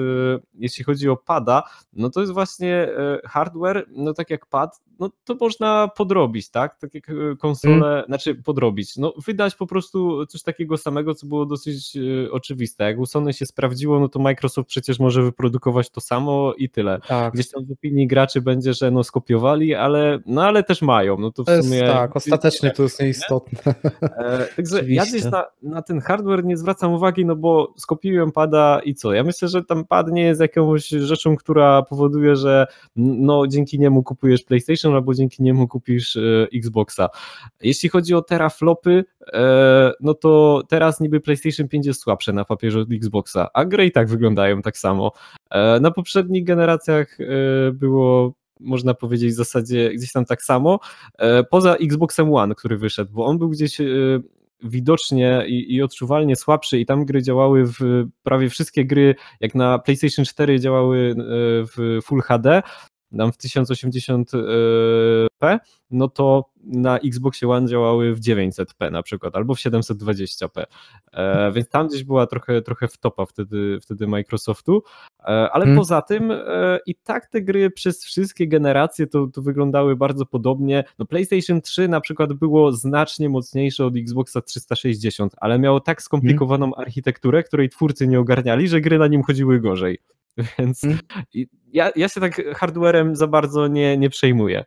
[0.54, 2.88] jeśli chodzi o pada, no to jest właśnie
[3.24, 6.78] hardware, no tak jak pad, no to można podrobić, tak?
[6.78, 8.06] Tak jak e, konsole, mm.
[8.06, 12.84] znaczy podrobić, no wydać po prostu coś takiego samego, co było dosyć e, oczywiste.
[12.84, 17.00] Jak u Sony się sprawdziło, no to Microsoft przecież może wyprodukować to samo i tyle.
[17.08, 17.34] Tak.
[17.34, 21.30] Gdzieś tam w opinii graczy będzie, że no skopiowali, ale no ale też mają, no
[21.30, 21.76] to w to sumie...
[21.76, 23.74] Jest, tak, ostatecznie to jest nieistotne.
[24.02, 28.63] E, także ja gdzieś na, na ten hardware nie zwracam uwagi, no bo skopiuję pada
[28.84, 29.12] i co?
[29.12, 34.02] Ja myślę, że tam pad nie jest jakąś rzeczą, która powoduje, że no dzięki niemu
[34.02, 36.20] kupujesz PlayStation albo dzięki niemu kupisz e,
[36.54, 37.08] Xboxa.
[37.62, 42.80] Jeśli chodzi o teraflopy, e, no to teraz niby PlayStation 5 jest słabsze na papierze
[42.80, 45.12] od Xboxa, a gry i tak wyglądają tak samo.
[45.50, 47.18] E, na poprzednich generacjach
[47.72, 50.80] było można powiedzieć w zasadzie gdzieś tam tak samo,
[51.50, 53.78] poza Xboxem One, który wyszedł, bo on był gdzieś
[54.64, 59.78] widocznie i, i, odczuwalnie słabszy i tam gry działały w prawie wszystkie gry, jak na
[59.78, 61.14] PlayStation 4 działały
[61.76, 62.62] w Full HD,
[63.18, 65.58] tam w 1080p,
[65.90, 70.64] no to na Xboxie One działały w 900p na przykład, albo w 720p,
[71.12, 74.82] e, więc tam gdzieś była trochę, trochę wtopa wtedy, wtedy Microsoftu,
[75.20, 75.78] e, ale hmm.
[75.78, 80.84] poza tym e, i tak te gry przez wszystkie generacje to, to wyglądały bardzo podobnie.
[80.98, 86.66] No PlayStation 3 na przykład było znacznie mocniejsze od Xboxa 360, ale miało tak skomplikowaną
[86.66, 86.80] hmm.
[86.80, 89.98] architekturę, której twórcy nie ogarniali, że gry na nim chodziły gorzej.
[90.58, 90.98] Więc hmm.
[91.72, 94.64] ja, ja się tak hardwarem za bardzo nie, nie przejmuję.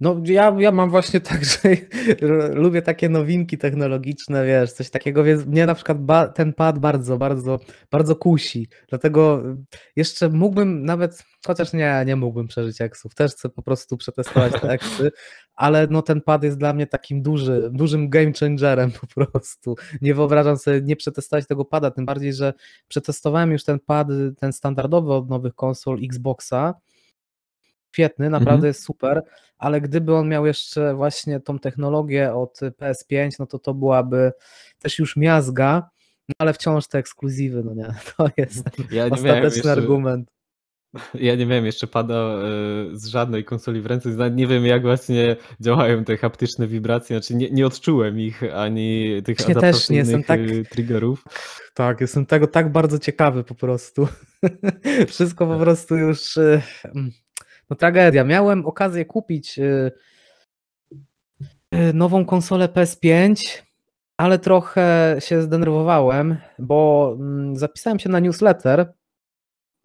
[0.00, 1.58] No ja, ja mam właśnie tak, że
[2.52, 5.98] lubię takie nowinki technologiczne, wiesz, coś takiego, więc mnie na przykład
[6.34, 9.42] ten pad bardzo, bardzo, bardzo kusi, dlatego
[9.96, 14.68] jeszcze mógłbym nawet, chociaż nie, nie mógłbym przeżyć eksów, też chcę po prostu przetestować te
[14.78, 15.10] eksy,
[15.54, 19.76] ale no ten pad jest dla mnie takim duży, dużym game changerem po prostu.
[20.02, 22.52] Nie wyobrażam sobie nie przetestować tego pada, tym bardziej, że
[22.88, 26.74] przetestowałem już ten pad, ten standardowy od nowych konsol Xboxa,
[27.94, 28.66] świetny, naprawdę mhm.
[28.66, 29.22] jest super,
[29.58, 34.32] ale gdyby on miał jeszcze właśnie tą technologię od PS5, no to to byłaby
[34.78, 35.90] też już miazga,
[36.28, 40.30] no ale wciąż te ekskluzywy, no nie, to jest ja ostateczny jeszcze, argument.
[41.14, 42.40] Ja nie wiem, jeszcze pada e,
[42.92, 47.50] z żadnej konsoli w ręce, nie wiem jak właśnie działają te haptyczne wibracje, znaczy nie,
[47.50, 51.24] nie odczułem ich ani tych właśnie też nie jestem tak, e, triggerów.
[51.74, 54.08] Tak, jestem tego tak bardzo ciekawy po prostu.
[55.08, 57.10] Wszystko po prostu już e, mm,
[57.70, 58.24] no tragedia.
[58.24, 59.92] Miałem okazję kupić y,
[61.74, 63.62] y, nową konsolę PS5,
[64.16, 68.92] ale trochę się zdenerwowałem, bo mm, zapisałem się na newsletter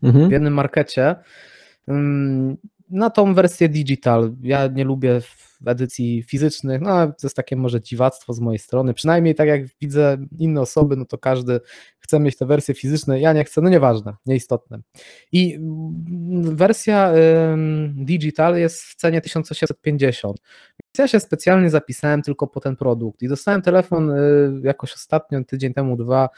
[0.03, 0.29] mhm.
[0.29, 1.15] w jednym markecie
[1.87, 2.57] mm,
[2.89, 4.35] na tą wersję digital.
[4.41, 5.21] Ja nie lubię
[5.65, 10.17] edycji fizycznych, no to jest takie może dziwactwo z mojej strony, przynajmniej tak jak widzę
[10.39, 11.59] inne osoby, no to każdy
[11.99, 14.79] chce mieć te wersje fizyczne, ja nie chcę, no nieważne, nieistotne.
[15.31, 15.59] I
[16.41, 17.13] wersja
[17.95, 23.21] digital jest w cenie 1850, więc ja się specjalnie zapisałem tylko po ten produkt.
[23.21, 24.11] I dostałem telefon
[24.63, 26.29] jakoś ostatnio, tydzień temu, dwa,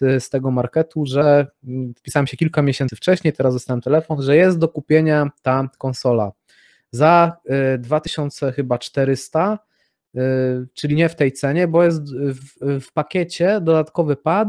[0.00, 4.58] z tego marketu, że mm, wpisałem się kilka miesięcy wcześniej, teraz dostałem telefon, że jest
[4.58, 6.32] do kupienia ta konsola
[6.92, 7.36] za
[7.78, 9.58] 2000 chyba 400
[10.16, 14.48] Y, czyli nie w tej cenie, bo jest w, w pakiecie dodatkowy pad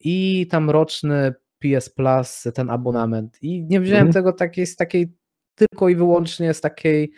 [0.00, 3.38] i tam roczny PS Plus, ten abonament.
[3.42, 4.12] I nie wziąłem mhm.
[4.12, 5.16] tego takiej, z takiej
[5.54, 7.12] tylko i wyłącznie z takiej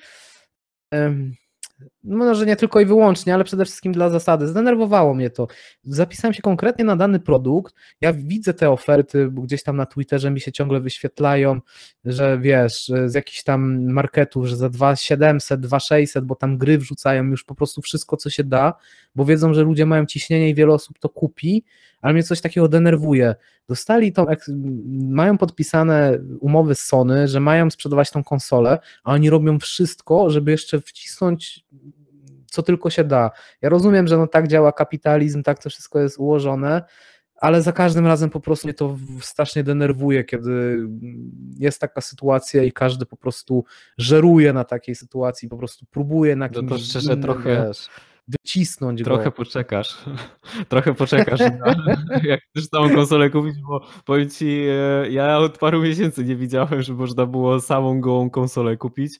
[2.04, 4.48] może nie tylko i wyłącznie, ale przede wszystkim dla zasady.
[4.48, 5.46] Zdenerwowało mnie to.
[5.84, 7.74] Zapisałem się konkretnie na dany produkt.
[8.00, 11.60] Ja widzę te oferty, gdzieś tam na Twitterze mi się ciągle wyświetlają,
[12.04, 17.44] że wiesz, z jakichś tam marketów, że za 2700, 2600, bo tam gry wrzucają już
[17.44, 18.74] po prostu wszystko, co się da,
[19.14, 21.64] bo wiedzą, że ludzie mają ciśnienie i wiele osób to kupi,
[22.00, 23.34] ale mnie coś takiego denerwuje.
[23.68, 24.26] Dostali tą,
[24.88, 30.50] mają podpisane umowy z Sony, że mają sprzedawać tą konsolę, a oni robią wszystko, żeby
[30.50, 31.64] jeszcze wcisnąć
[32.54, 33.30] co tylko się da.
[33.62, 36.82] Ja rozumiem, że no tak działa kapitalizm, tak to wszystko jest ułożone,
[37.36, 40.78] ale za każdym razem po prostu mnie to strasznie denerwuje, kiedy
[41.58, 43.64] jest taka sytuacja i każdy po prostu
[43.98, 47.88] żeruje na takiej sytuacji, po prostu próbuje na kimś no to szczerze innym, trochę wiesz,
[48.28, 49.32] wycisnąć Trochę go.
[49.32, 49.96] poczekasz.
[50.68, 51.40] Trochę poczekasz,
[52.22, 56.82] jak chcesz samą konsolę kupić, bo powiem ci, e, ja od paru miesięcy nie widziałem,
[56.82, 59.18] że można było samą gołą konsolę kupić.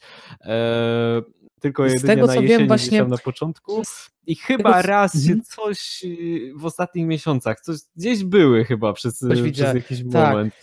[1.61, 3.05] Tylko jedynie tego, na jesieni, wiem, właśnie...
[3.05, 3.82] na początku.
[4.26, 4.88] I chyba tego...
[4.88, 5.42] raz się mhm.
[5.42, 10.32] coś y, w ostatnich miesiącach, coś gdzieś były chyba przez, przez jakiś tak.
[10.32, 10.55] moment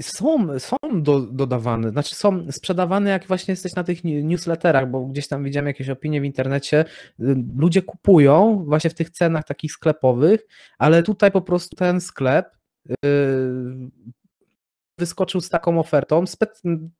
[0.00, 5.28] są, są do, dodawane, znaczy są sprzedawane, jak właśnie jesteś na tych newsletterach, bo gdzieś
[5.28, 6.84] tam widziałem jakieś opinie w internecie.
[7.20, 10.40] Y, ludzie kupują właśnie w tych cenach takich sklepowych,
[10.78, 12.56] ale tutaj po prostu ten sklep
[12.88, 12.96] yy,
[14.98, 16.24] wyskoczył z taką ofertą,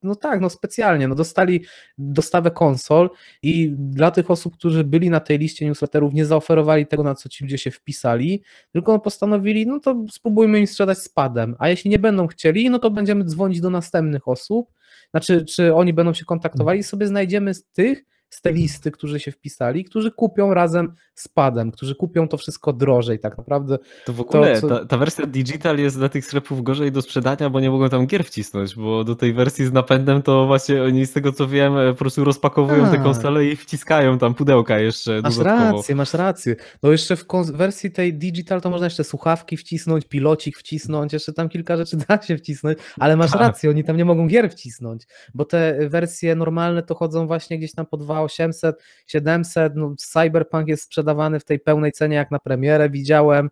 [0.03, 1.65] no tak, no specjalnie, no dostali
[1.99, 3.11] dostawę konsol
[3.43, 7.29] i dla tych osób, którzy byli na tej liście newsletterów, nie zaoferowali tego, na co
[7.29, 8.43] ci ludzie się wpisali,
[8.73, 12.79] tylko postanowili, no to spróbujmy im sprzedać z padem, a jeśli nie będą chcieli, no
[12.79, 14.73] to będziemy dzwonić do następnych osób,
[15.11, 19.33] znaczy, czy oni będą się kontaktowali sobie znajdziemy z tych, z tej listy, którzy się
[19.33, 23.79] wpisali, którzy kupią razem z padem, którzy kupią to wszystko drożej tak naprawdę.
[24.07, 24.79] To w ogóle to, co...
[24.79, 28.07] ta, ta, wersja digital jest dla tych sklepów gorzej do sprzedania, bo nie mogą tam
[28.07, 31.75] gier wcisnąć, bo do tej wersji z napędem to właśnie oni z tego co wiem
[31.91, 32.91] po prostu rozpakowują A.
[32.91, 35.77] te konsole i wciskają tam pudełka jeszcze Masz dodatkowo.
[35.77, 36.57] rację, masz rację.
[36.83, 41.49] No jeszcze w wersji tej digital to można jeszcze słuchawki wcisnąć, pilocik wcisnąć, jeszcze tam
[41.49, 43.41] kilka rzeczy da się wcisnąć, ale masz tak.
[43.41, 47.73] rację, oni tam nie mogą gier wcisnąć, bo te wersje normalne to chodzą właśnie gdzieś
[47.73, 52.91] tam po 2800, 700, no Cyberpunk jest sprzedawany w tej pełnej cenie jak na premierę,
[52.91, 53.51] widziałem,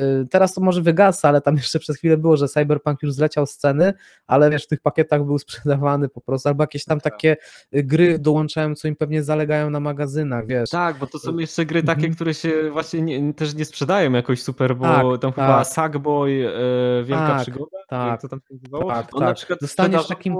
[0.00, 3.46] y, Teraz to może wygasa, ale tam jeszcze przez chwilę było, że Cyberpunk już zleciał
[3.46, 3.94] z ceny,
[4.26, 7.12] ale wiesz, w tych pakietach był sprzedawany po prostu, albo jakieś tam tak.
[7.12, 7.36] takie
[7.74, 10.70] y, gry dołączają, co im pewnie zalegają na magazynach, wiesz.
[10.70, 12.14] Tak, bo to są jeszcze gry takie, mhm.
[12.14, 15.34] które się właśnie nie, też nie sprzedają jakoś super, bo tak, tam tak.
[15.34, 18.90] chyba Sackboy, e, Wielka tak, Przygoda, tak, co tam się nazywało?
[18.90, 19.28] Tak, On tak.
[19.28, 20.36] na przykład Dostaniesz takim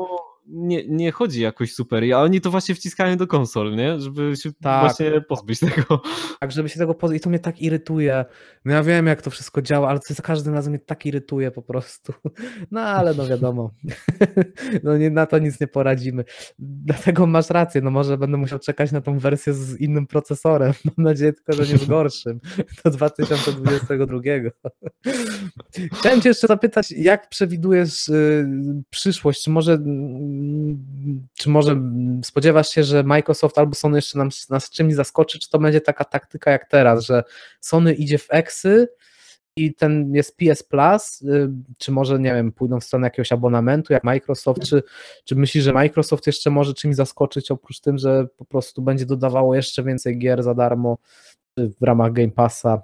[0.48, 4.00] nie, nie chodzi jakoś super, a oni to właśnie wciskają do konsol, nie?
[4.00, 4.80] Żeby się tak.
[4.80, 6.02] właśnie pozbyć tego.
[6.40, 7.20] Tak, żeby się tego pozbyć.
[7.20, 8.24] I to mnie tak irytuje.
[8.64, 11.50] No ja wiem, jak to wszystko działa, ale to za każdym razem mnie tak irytuje
[11.50, 12.12] po prostu.
[12.70, 13.70] No ale no wiadomo.
[14.84, 16.24] No nie, na to nic nie poradzimy.
[16.58, 20.72] Dlatego masz rację, no może będę musiał czekać na tą wersję z innym procesorem.
[20.84, 22.40] Mam nadzieję tylko, że nie z gorszym.
[22.84, 24.20] Do 2022.
[25.92, 28.46] Chciałem cię jeszcze zapytać, jak przewidujesz y,
[28.90, 29.42] przyszłość?
[29.42, 29.78] Czy może
[31.34, 31.80] czy może
[32.24, 36.04] spodziewasz się, że Microsoft albo Sony jeszcze nam, nas czymś zaskoczy, czy to będzie taka
[36.04, 37.24] taktyka jak teraz, że
[37.60, 38.88] Sony idzie w eksy
[39.56, 43.92] i ten jest PS Plus, y, czy może, nie wiem, pójdą w stronę jakiegoś abonamentu
[43.92, 44.82] jak Microsoft, czy,
[45.24, 49.54] czy myślisz, że Microsoft jeszcze może czymś zaskoczyć, oprócz tym, że po prostu będzie dodawało
[49.54, 50.98] jeszcze więcej gier za darmo
[51.56, 52.82] w ramach Game Passa?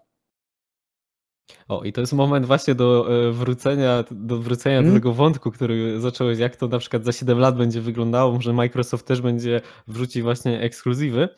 [1.69, 5.01] O, i to jest moment właśnie do e, wrócenia, do wrócenia do hmm?
[5.01, 9.07] tego wątku, który zacząłeś, jak to na przykład za 7 lat będzie wyglądało, może Microsoft
[9.07, 11.29] też będzie wrzucić właśnie ekskluzywy.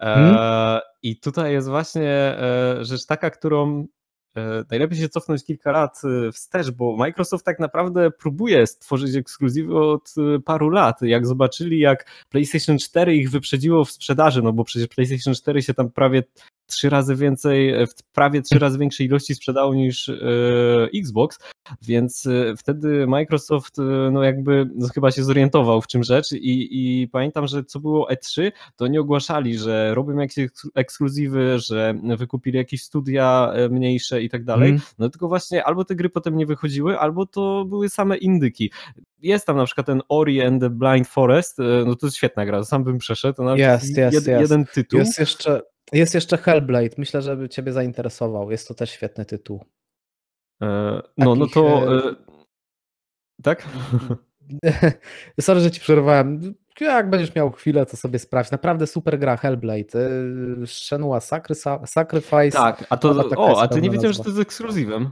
[0.00, 0.80] E, hmm?
[1.02, 3.86] I tutaj jest właśnie e, rzecz taka, którą
[4.70, 10.70] najlepiej się cofnąć kilka lat wstecz, bo Microsoft tak naprawdę próbuje stworzyć ekskluzywy od paru
[10.70, 11.02] lat.
[11.02, 15.74] Jak zobaczyli, jak PlayStation 4 ich wyprzedziło w sprzedaży, no bo przecież PlayStation 4 się
[15.74, 16.22] tam prawie
[16.72, 20.10] trzy razy więcej, w prawie trzy razy większej ilości sprzedał niż
[20.94, 21.38] Xbox,
[21.82, 23.76] więc wtedy Microsoft
[24.12, 28.08] no jakby no chyba się zorientował w czym rzecz i, i pamiętam, że co było
[28.12, 34.44] E3, to nie ogłaszali, że robią jakieś ekskluzywy, że wykupili jakieś studia mniejsze i tak
[34.44, 34.82] dalej, mm.
[34.98, 38.70] no tylko właśnie albo te gry potem nie wychodziły, albo to były same indyki.
[39.22, 42.64] Jest tam na przykład ten Ori and the Blind Forest, no to jest świetna gra,
[42.64, 44.40] sam bym przeszedł, to jest, jest, jed, jest.
[44.40, 44.98] jeden tytuł.
[44.98, 45.60] Jest jeszcze,
[45.92, 49.64] jest jeszcze Hellblade, myślę, że by Ciebie zainteresował, jest to też świetny tytuł.
[50.62, 51.96] E, no, no to...
[51.96, 52.14] E,
[53.42, 53.68] tak?
[55.40, 56.54] Sorry, że ci przerwałem.
[56.80, 58.50] Jak będziesz miał chwilę, to sobie sprawdź.
[58.50, 59.94] Naprawdę super gra Hellblade.
[59.94, 61.20] Y, Shenua
[61.84, 62.50] Sacrifice.
[62.50, 63.28] Tak, a to.
[63.36, 65.10] O, a ty nie wiedziałem, że to jest ekskluzywem.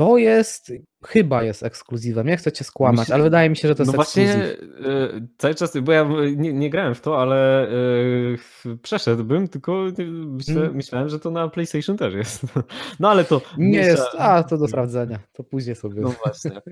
[0.00, 0.72] To jest,
[1.04, 2.26] chyba jest ekskluzywem.
[2.26, 4.34] Nie chcę cię skłamać, Myślę, ale wydaje mi się, że to jest no ekskluzyw.
[4.34, 4.52] właśnie
[4.92, 8.36] y, cały czas, bo ja nie, nie grałem w to, ale y,
[8.82, 9.84] przeszedłbym, tylko
[10.26, 10.74] myślę, hmm.
[10.74, 12.42] myślałem, że to na PlayStation też jest.
[13.00, 13.40] No ale to.
[13.58, 15.18] Nie jest, a to do sprawdzenia.
[15.32, 16.00] To później sobie.
[16.00, 16.50] No właśnie.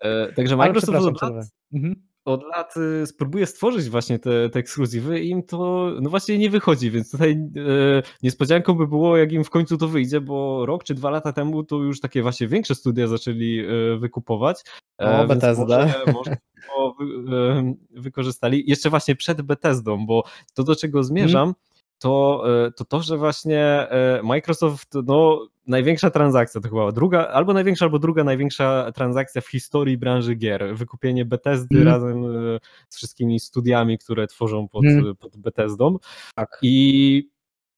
[0.00, 1.94] E, także Microsoft od lat, mhm.
[2.24, 6.50] Od lat y, spróbuje stworzyć właśnie te, te ekskluzywy i im to no właśnie nie
[6.50, 10.84] wychodzi, więc tutaj e, niespodzianką by było, jak im w końcu to wyjdzie, bo rok
[10.84, 14.62] czy dwa lata temu to już takie właśnie większe studia zaczęli e, wykupować.
[15.00, 15.86] E, o, Bethesda.
[16.14, 16.36] Może, może
[17.00, 18.64] wy, wykorzystali.
[18.66, 21.73] Jeszcze właśnie przed Bethesdą, bo to do czego zmierzam, hmm
[22.04, 27.52] to, e, to to, że właśnie e, Microsoft, no największa transakcja to chyba druga, albo
[27.52, 30.76] największa, albo druga największa transakcja w historii branży gier.
[30.76, 31.88] Wykupienie Bethesdy mm.
[31.88, 35.16] razem e, z wszystkimi studiami, które tworzą pod, mm.
[35.16, 35.98] pod Bethesdą.
[36.34, 36.58] Tak.
[36.62, 37.33] I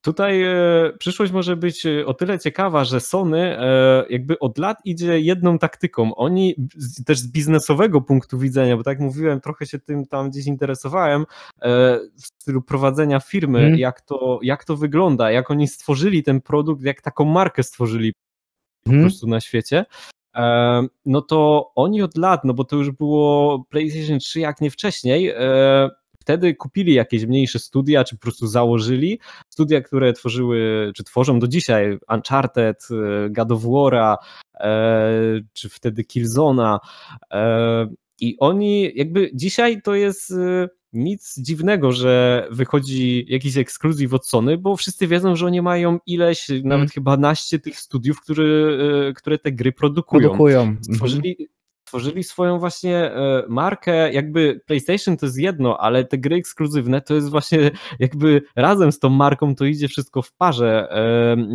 [0.07, 4.79] Tutaj e, przyszłość może być e, o tyle ciekawa, że Sony e, jakby od lat
[4.85, 6.15] idzie jedną taktyką.
[6.15, 6.55] Oni
[7.07, 11.25] też z biznesowego punktu widzenia, bo tak jak mówiłem, trochę się tym tam gdzieś interesowałem,
[12.17, 13.79] w stylu prowadzenia firmy, hmm.
[13.79, 18.13] jak, to, jak to wygląda, jak oni stworzyli ten produkt, jak taką markę stworzyli
[18.85, 19.05] po hmm.
[19.05, 19.85] prostu na świecie
[21.07, 25.33] no to oni od lat, no bo to już było PlayStation 3 jak nie wcześniej,
[26.27, 29.21] wtedy kupili jakieś mniejsze studia, czy po prostu założyli.
[29.49, 34.17] Studia, które tworzyły, czy tworzą do dzisiaj Uncharted, e, God of War'a,
[34.61, 36.81] e, czy wtedy Killzona.
[37.33, 37.89] E,
[38.21, 40.35] I oni jakby dzisiaj to jest
[40.93, 46.51] nic dziwnego, że wychodzi jakiś ekskluzyw od Sony, bo wszyscy wiedzą, że oni mają ileś,
[46.51, 46.63] mm.
[46.65, 48.45] nawet chyba naście tych studiów, które,
[49.17, 50.21] które te gry produkują.
[50.21, 50.77] produkują.
[50.83, 51.49] Stworzyli,
[51.87, 57.15] tworzyli swoją właśnie e, markę, jakby PlayStation to jest jedno, ale te gry ekskluzywne to
[57.15, 60.89] jest właśnie jakby razem z tą marką to idzie wszystko w parze.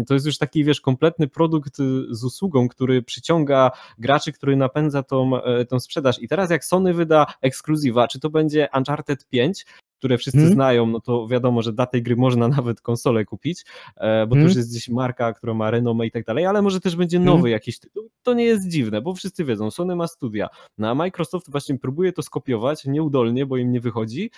[0.08, 5.04] To jest już taki, wiesz, kompletny produkt y, z usługą, który przyciąga graczy, który napędza
[5.04, 6.22] tą, e, tą sprzedaż.
[6.22, 9.66] I teraz jak Sony wyda ekskluzywa, czy to będzie Uncharted 5,
[10.02, 10.54] które wszyscy hmm.
[10.54, 13.66] znają, no to wiadomo, że dla tej gry można nawet konsolę kupić,
[13.98, 14.30] e, bo hmm.
[14.30, 17.20] to już jest gdzieś marka, która ma renomę i tak dalej, ale może też będzie
[17.20, 17.52] nowy hmm.
[17.52, 18.10] jakiś tytuł.
[18.24, 20.48] To nie jest dziwne, bo wszyscy wiedzą, Sony ma studia,
[20.78, 24.32] no a Microsoft właśnie próbuje to skopiować nieudolnie, bo im nie wychodzi.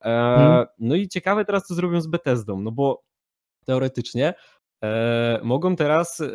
[0.00, 0.66] E, hmm.
[0.78, 3.02] No i ciekawe teraz, co zrobią z Bethesdą, no bo
[3.64, 4.34] teoretycznie
[4.84, 6.28] E, mogą teraz, e,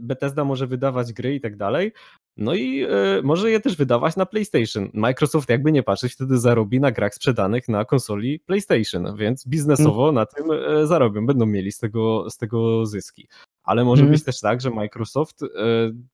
[0.00, 1.92] Bethesda może wydawać gry i tak dalej,
[2.36, 2.88] no i e,
[3.22, 4.90] może je też wydawać na PlayStation.
[4.94, 10.26] Microsoft, jakby nie patrzeć, wtedy zarobi na grach sprzedanych na konsoli PlayStation, więc biznesowo na
[10.26, 13.28] tym e, zarobią, będą mieli z tego, z tego zyski.
[13.64, 14.12] Ale może mm.
[14.12, 15.46] być też tak, że Microsoft e,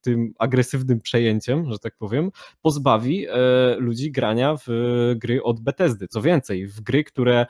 [0.01, 2.31] tym agresywnym przejęciem, że tak powiem,
[2.63, 4.69] pozbawi e, ludzi grania w
[5.17, 6.09] gry od Bethesdy.
[6.09, 7.47] Co więcej, w gry, które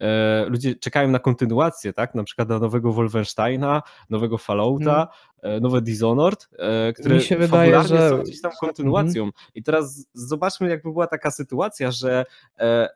[0.00, 2.14] E, ludzie czekają na kontynuację, tak?
[2.14, 5.08] Na przykład na nowego Wolfensteina, nowego Fallouta,
[5.42, 5.62] hmm.
[5.62, 9.22] nowe Dishonored, e, które Mi się wydaje, że są gdzieś tam kontynuacją.
[9.22, 9.32] Hmm.
[9.54, 12.24] I teraz zobaczmy, jakby była taka sytuacja, że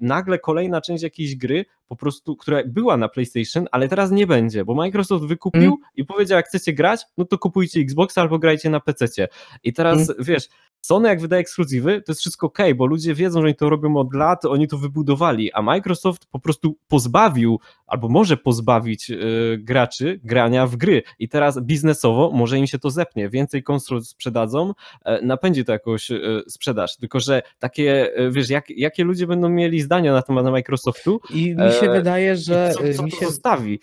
[0.01, 4.65] nagle kolejna część jakiejś gry po prostu, która była na PlayStation, ale teraz nie będzie,
[4.65, 5.79] bo Microsoft wykupił hmm.
[5.95, 9.29] i powiedział, jak chcecie grać, no to kupujcie Xbox albo grajcie na PC.
[9.63, 10.49] I teraz, wiesz,
[10.85, 13.97] Sony jak wydaje ekskluzywy, to jest wszystko ok, bo ludzie wiedzą, że oni to robią
[13.97, 20.21] od lat, oni to wybudowali, a Microsoft po prostu pozbawił, albo może pozbawić yy, graczy
[20.25, 24.73] grania w gry i teraz biznesowo może im się to zepnie, więcej konsol sprzedadzą,
[25.07, 29.49] yy, napędzi to jakoś yy, sprzedaż, tylko że takie, e, wiesz, jak, jakie ludzie będą
[29.49, 31.21] mieli zdania na temat Microsoftu.
[31.31, 33.81] I mi się wydaje, że co, co mi się zostawi.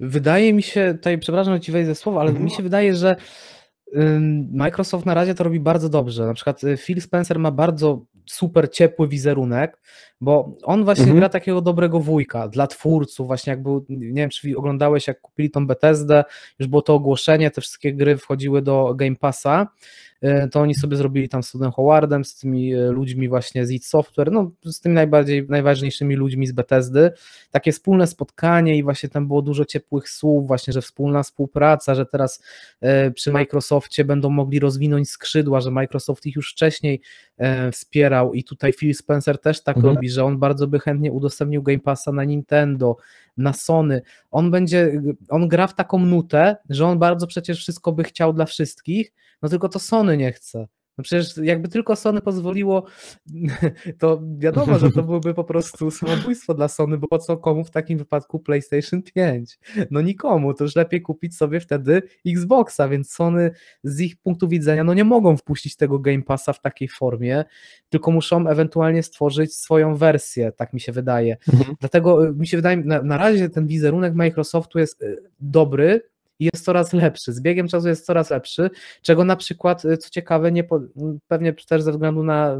[0.00, 3.16] Wydaje mi się, tutaj przepraszam, że ci wejdę słowo, ale mi się wydaje, że
[4.52, 6.26] Microsoft na razie to robi bardzo dobrze.
[6.26, 9.80] Na przykład y, Phil Spencer ma bardzo super ciepły wizerunek,
[10.20, 11.18] bo on właśnie mhm.
[11.18, 15.50] gra takiego dobrego wujka dla twórców, właśnie jak był, nie wiem czy oglądałeś jak kupili
[15.50, 16.24] tą Bethesdę,
[16.58, 19.66] już było to ogłoszenie, te wszystkie gry wchodziły do Game Passa
[20.50, 24.32] to oni sobie zrobili tam z Toddem Howardem, z tymi ludźmi właśnie z id Software,
[24.32, 27.10] no z tymi najbardziej, najważniejszymi ludźmi z Bethesdy,
[27.50, 32.06] takie wspólne spotkanie i właśnie tam było dużo ciepłych słów, właśnie, że wspólna współpraca, że
[32.06, 32.42] teraz
[33.14, 37.00] przy Microsoftie będą mogli rozwinąć skrzydła, że Microsoft ich już wcześniej
[37.72, 39.94] wspierał i tutaj Phil Spencer też tak mhm.
[39.94, 42.96] robi, że on bardzo by chętnie udostępnił Game Passa na Nintendo,
[43.36, 44.02] na Sony.
[44.30, 48.44] On będzie, on gra w taką nutę, że on bardzo przecież wszystko by chciał dla
[48.44, 49.12] wszystkich,
[49.42, 50.66] no tylko to Sony nie chce.
[51.00, 52.84] No przecież jakby tylko Sony pozwoliło,
[53.98, 57.70] to wiadomo, że to byłoby po prostu samobójstwo dla Sony, bo po co komu w
[57.70, 59.58] takim wypadku PlayStation 5?
[59.90, 63.50] No nikomu, to już lepiej kupić sobie wtedy Xboxa, więc Sony
[63.84, 67.44] z ich punktu widzenia no nie mogą wpuścić tego Game Passa w takiej formie,
[67.88, 71.36] tylko muszą ewentualnie stworzyć swoją wersję, tak mi się wydaje.
[71.52, 71.76] Mhm.
[71.80, 76.10] Dlatego y, mi się wydaje, na, na razie ten wizerunek Microsoftu jest y, dobry,
[76.40, 77.32] i jest coraz lepszy.
[77.32, 78.70] Z biegiem czasu jest coraz lepszy,
[79.02, 80.80] czego na przykład, y, co ciekawe, nie po,
[81.28, 82.58] pewnie też ze względu na,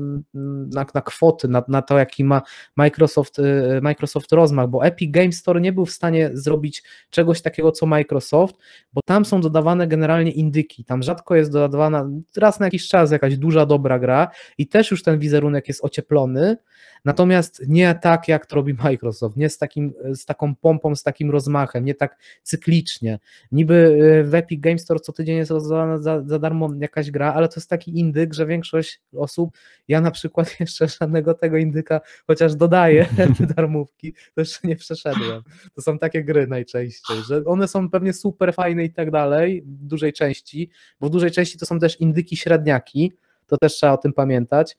[0.75, 2.43] na, na kwoty, na, na to, jaki ma
[2.77, 7.73] Microsoft, y, Microsoft rozmach, bo Epic Games Store nie był w stanie zrobić czegoś takiego,
[7.73, 8.57] co Microsoft,
[8.93, 13.37] bo tam są dodawane generalnie indyki, tam rzadko jest dodawana, raz na jakiś czas jakaś
[13.37, 14.29] duża, dobra gra
[14.59, 16.57] i też już ten wizerunek jest ocieplony,
[17.05, 21.31] natomiast nie tak, jak to robi Microsoft, nie z, takim, z taką pompą, z takim
[21.31, 23.19] rozmachem, nie tak cyklicznie.
[23.53, 27.35] Niby y, w Epic Games Store co tydzień jest rozdawana za, za darmo jakaś gra,
[27.35, 29.51] ale to jest taki indyk, że większość osób,
[29.89, 33.07] ja na przykład jeszcze żadnego tego indyka, chociaż dodaję
[33.39, 35.43] te darmówki, to jeszcze nie przeszedłem.
[35.75, 39.87] To są takie gry najczęściej, że one są pewnie super fajne i tak dalej, w
[39.87, 40.71] dużej części,
[41.01, 43.13] bo w dużej części to są też indyki średniaki,
[43.47, 44.77] to też trzeba o tym pamiętać,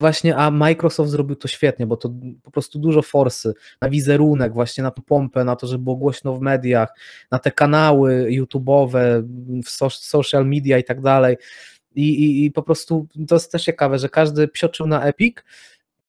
[0.00, 2.10] Właśnie, a Microsoft zrobił to świetnie, bo to
[2.42, 6.40] po prostu dużo forsy na wizerunek, właśnie na pompę, na to, żeby było głośno w
[6.40, 6.94] mediach,
[7.30, 9.22] na te kanały YouTube'owe,
[9.64, 9.70] w
[10.00, 11.36] social media i tak dalej.
[11.94, 15.36] I, i, I po prostu to jest też ciekawe, że każdy psioczył na Epic,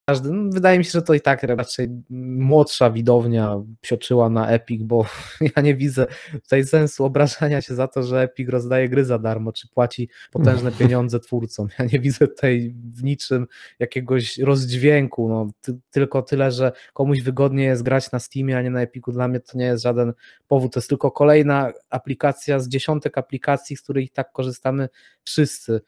[0.05, 4.83] każdy, no wydaje mi się, że to i tak raczej młodsza widownia psioczyła na Epic,
[4.83, 5.05] bo
[5.55, 9.53] ja nie widzę tutaj sensu obrażania się za to, że Epic rozdaje gry za darmo,
[9.53, 11.67] czy płaci potężne pieniądze twórcom.
[11.79, 13.47] Ja nie widzę tutaj w niczym
[13.79, 18.69] jakiegoś rozdźwięku, no, ty, tylko tyle, że komuś wygodniej jest grać na Steamie, a nie
[18.69, 19.11] na Epiku.
[19.11, 20.13] Dla mnie to nie jest żaden
[20.47, 24.89] powód, to jest tylko kolejna aplikacja z dziesiątek aplikacji, z których tak korzystamy
[25.23, 25.81] wszyscy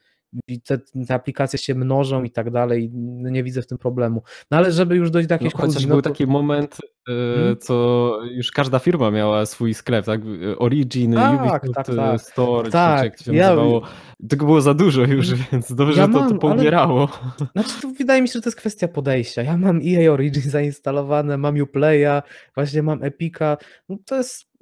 [0.64, 0.78] te,
[1.08, 4.24] te, aplikacje się mnożą i tak dalej, no nie widzę w tym problemu.
[4.52, 6.10] No ale żeby już dojść do jakiejś no, Chociaż no, był to...
[6.10, 6.78] taki moment,
[7.08, 7.58] hmm?
[7.58, 10.22] co już każda firma miała swój sklep, tak?
[10.58, 12.22] Origin, tak, Ubisoft tak, tak.
[12.22, 13.48] Store, tak, czy jak to się ja...
[13.48, 13.82] nazywało.
[14.30, 17.10] Tego było za dużo już, więc dobrze, ja że to, to poumierało.
[17.40, 17.50] Ale...
[17.54, 19.42] Znaczy, to wydaje mi się, że to jest kwestia podejścia.
[19.42, 22.22] Ja mam EA Origin zainstalowane, mam Uplaya,
[22.56, 23.58] właśnie mam Epica.
[23.90, 24.54] No to jest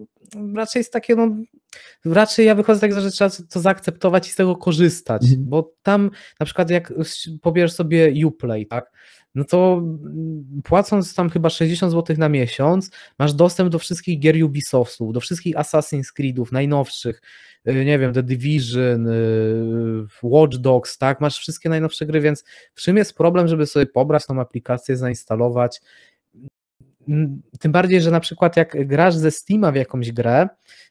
[0.55, 1.35] raczej jest takie, no,
[2.05, 5.49] raczej ja wychodzę tak, że trzeba to zaakceptować i z tego korzystać, mhm.
[5.49, 6.93] bo tam na przykład jak
[7.41, 8.91] pobierzesz sobie Uplay, tak,
[9.35, 14.43] no to mm, płacąc tam chyba 60 zł na miesiąc, masz dostęp do wszystkich gier
[14.43, 17.21] Ubisoftu, do wszystkich Assassin's Creedów najnowszych,
[17.67, 22.43] y, nie wiem, The Division, y, Watch Dogs, tak, masz wszystkie najnowsze gry, więc
[22.73, 25.81] w czym jest problem, żeby sobie pobrać tą aplikację, zainstalować
[27.59, 30.47] tym bardziej, że na przykład jak grasz ze Steama w jakąś grę,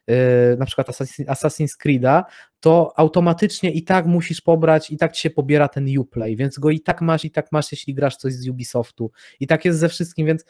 [0.07, 0.15] yy,
[0.59, 0.87] na przykład
[1.27, 2.23] Assassin's Creed'a,
[2.59, 6.69] to automatycznie i tak musisz pobrać, i tak ci się pobiera ten Uplay, więc go
[6.69, 9.11] i tak masz, i tak masz, jeśli grasz coś z Ubisoftu.
[9.39, 10.45] I tak jest ze wszystkim, więc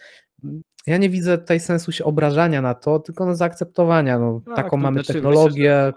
[0.87, 4.19] ja nie widzę tutaj sensu się obrażania na to, tylko no zaakceptowania.
[4.19, 5.83] No, tak, taką mamy znaczy, technologię.
[5.85, 5.93] Myślę,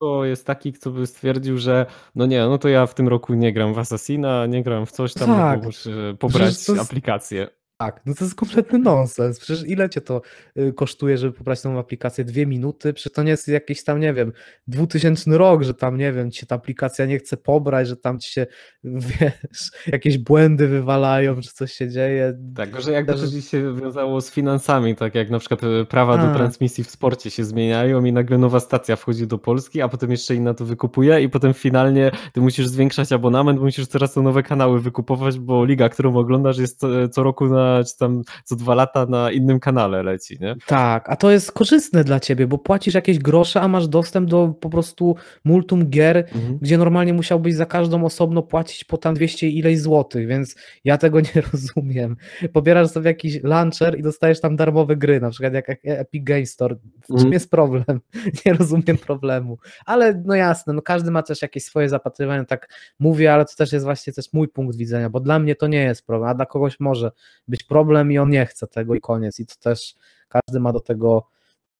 [0.00, 3.34] to jest taki, kto by stwierdził, że no nie, no to ja w tym roku
[3.34, 5.60] nie gram w Assassina, nie gram w coś tam, tak.
[5.60, 6.80] no muszę pobrać jest...
[6.80, 7.48] aplikację.
[7.84, 9.40] Tak, no to jest kompletny nonsens.
[9.40, 10.20] Przecież ile cię to
[10.58, 12.24] y, kosztuje, żeby pobrać tą aplikację?
[12.24, 12.92] Dwie minuty?
[12.92, 14.32] Przecież to nie jest jakiś tam, nie wiem,
[14.68, 18.32] dwutysięczny rok, że tam, nie wiem, ci ta aplikacja nie chce pobrać, że tam ci
[18.32, 18.46] się,
[18.84, 22.38] wiesz, jakieś błędy wywalają, czy coś się dzieje.
[22.56, 26.26] Tak, że jakby to się wiązało z finansami, tak jak na przykład y, prawa a.
[26.26, 30.10] do transmisji w sporcie się zmieniają i nagle nowa stacja wchodzi do Polski, a potem
[30.10, 34.42] jeszcze inna to wykupuje i potem finalnie ty musisz zwiększać abonament, musisz coraz to nowe
[34.42, 38.74] kanały wykupować, bo liga, którą oglądasz jest co, co roku na czy tam co dwa
[38.74, 40.54] lata na innym kanale leci, nie?
[40.66, 44.48] Tak, a to jest korzystne dla ciebie, bo płacisz jakieś grosze, a masz dostęp do
[44.60, 46.58] po prostu multum gier, mhm.
[46.62, 51.20] gdzie normalnie musiałbyś za każdą osobno płacić po tam 200 ileś złotych, więc ja tego
[51.20, 52.16] nie rozumiem.
[52.52, 56.76] Pobierasz sobie jakiś launcher i dostajesz tam darmowe gry, na przykład jak Epic Games Store.
[57.02, 57.32] W czym mhm.
[57.32, 58.00] jest problem?
[58.46, 59.58] Nie rozumiem problemu.
[59.86, 62.68] Ale no jasne, no każdy ma też jakieś swoje zapatrywania, tak
[62.98, 65.82] mówię, ale to też jest właśnie też mój punkt widzenia, bo dla mnie to nie
[65.82, 67.10] jest problem, a dla kogoś może
[67.54, 69.40] być problem i on nie chce tego i koniec.
[69.40, 69.94] I to też
[70.28, 71.28] każdy ma do tego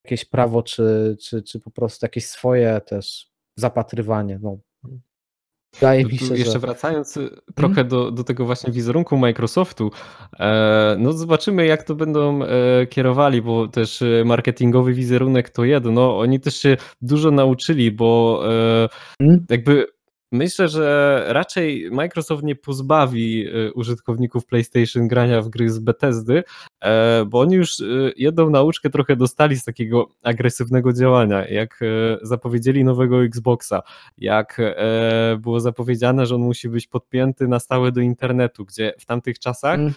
[0.04, 4.38] jakieś prawo, czy, czy, czy po prostu jakieś swoje też zapatrywanie.
[4.42, 4.58] No.
[5.74, 6.58] Wydaje Tu, mi się, jeszcze że...
[6.58, 7.40] wracając y, Mhm.
[7.54, 9.90] trochę do, do tego właśnie wizerunku Microsoftu,
[10.40, 16.18] e, no zobaczymy jak to będą e, kierowali, bo też e, marketingowy wizerunek to jedno,
[16.18, 18.42] oni też się dużo nauczyli, bo
[19.20, 19.86] Mm, jakby
[20.34, 26.44] myślę, że raczej Microsoft nie pozbawi e, użytkowników PlayStation grania w gry z Bethesdy,
[26.80, 27.84] e, bo oni już e,
[28.16, 31.80] jedną nauczkę trochę dostali z takiego agresywnego działania, jak
[32.22, 33.82] zapowiedzieli nowego Xboxa,
[34.18, 34.60] jak
[35.38, 39.78] było zapowiedziane, że on musi być podpięty na stałe do internetu, gdzie w tamtych czasach
[39.78, 39.94] mm,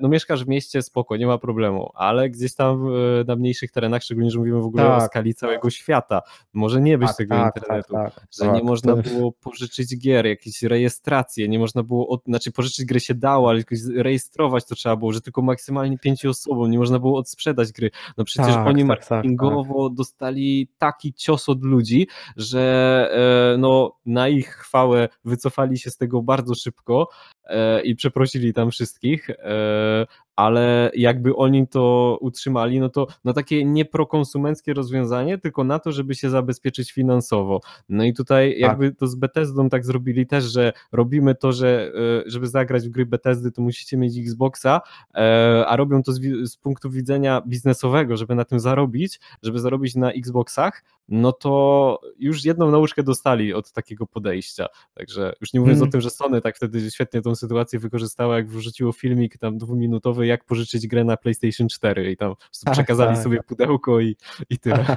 [0.00, 4.02] No mieszkasz w mieście, spoko, nie ma problemu, ale gdzieś tam e, na mniejszych terenach,
[4.02, 5.10] szczególnie, że mówimy w ogóle o Tak.
[5.10, 8.64] skali całego świata, może nie być tak, tego tak, tak, internetu, tak, że nie tak.
[8.64, 13.48] można było pożyczyć gier, jakieś rejestracje, nie można było, od, znaczy pożyczyć gry się dało,
[13.48, 17.72] ale jakoś rejestrować to trzeba było, że tylko maksymalnie pięciu osobom, nie można było odsprzedać
[17.72, 17.90] gry.
[18.16, 19.10] No przecież Tak, oni tak, tak, tak.
[19.10, 22.06] marketingowo dostali taki cios od ludzi,
[22.36, 27.08] że e, no na ich chwałę wycofali się z tego bardzo szybko
[27.44, 29.30] e, i przeprosili tam wszystkich,
[29.62, 30.06] e,
[30.36, 35.92] ale jakby oni to utrzymali, no to na takie nie prokonsumenckie rozwiązanie, tylko na to,
[35.92, 37.60] żeby się zabezpieczyć finansowo.
[37.88, 41.92] No i tutaj jakby to z Bethesdą tak zrobili też, że robimy to, że
[42.26, 44.80] e, żeby zagrać w gry Bethesdy, to musicie mieć Xboxa,
[45.14, 46.20] e, a robią to z,
[46.50, 52.44] z punktu widzenia biznesowego, żeby na tym zarobić, żeby zarobić na Xboxach, no to już
[52.44, 54.66] jedną nauczkę dostali od takiego podejścia.
[54.94, 55.88] Także już nie mówiąc Mm.
[55.88, 60.21] o tym, że Sony tak wtedy świetnie tą sytuację wykorzystało, jak wrzuciło filmik tam dwuminutowy,
[60.26, 63.22] jak pożyczyć grę na PlayStation 4 i tam Tak, przekazali tak.
[63.24, 64.16] sobie pudełko i,
[64.50, 64.86] i tyle.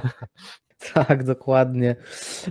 [0.94, 1.96] Tak, dokładnie.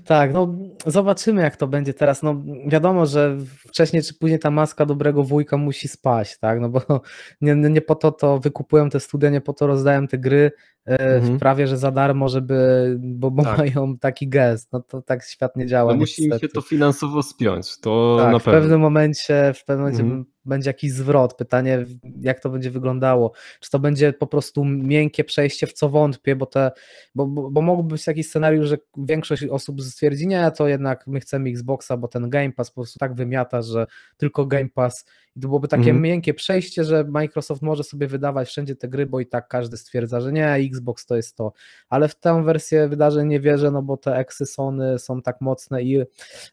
[0.05, 0.55] Tak, no
[0.86, 2.23] zobaczymy jak to będzie teraz.
[2.23, 6.59] No wiadomo, że wcześniej czy później ta maska dobrego wujka musi spaść, tak?
[6.59, 6.82] No bo
[7.41, 10.51] nie, nie po to to wykupują te studia, nie po to rozdają te gry
[10.88, 11.39] e, Mhm.
[11.39, 13.57] prawie że za darmo, żeby, bo, bo Tak.
[13.57, 14.71] mają taki gest.
[14.73, 15.91] No to tak świat nie działa.
[15.93, 18.59] No musi im się to finansowo spiąć, to Tak, na w pewno.
[18.61, 20.26] pewnym momencie, w pewnym momencie Mhm.
[20.45, 21.33] Będzie jakiś zwrot.
[21.33, 21.85] Pytanie,
[22.21, 23.31] jak to będzie wyglądało.
[23.59, 26.71] Czy to będzie po prostu miękkie przejście, w co wątpię, bo, te,
[27.15, 31.19] bo, bo, bo mógłby być taki scenariusz, że większość osób stwierdzi, nie, to jednak my
[31.19, 33.87] chcemy Xboxa, bo ten Game Pass po prostu tak wymiata, że
[34.17, 35.05] tylko Game Pass.
[35.35, 36.01] I to byłoby takie Mhm.
[36.01, 40.21] miękkie przejście, że Microsoft może sobie wydawać wszędzie te gry, bo i tak każdy stwierdza,
[40.21, 41.53] że nie, Xbox to jest to.
[41.89, 45.83] Ale w tę wersję wydarzeń nie wierzę, no bo te eksy Sony są tak mocne
[45.83, 46.03] i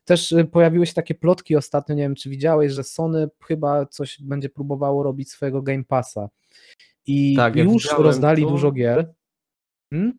[0.05, 4.49] też pojawiły się takie plotki ostatnio, nie wiem czy widziałeś, że Sony chyba coś będzie
[4.49, 6.28] próbowało robić swojego Game Passa.
[7.07, 9.12] I Tak, już rozdali dużo gier.
[9.91, 10.18] Hmm?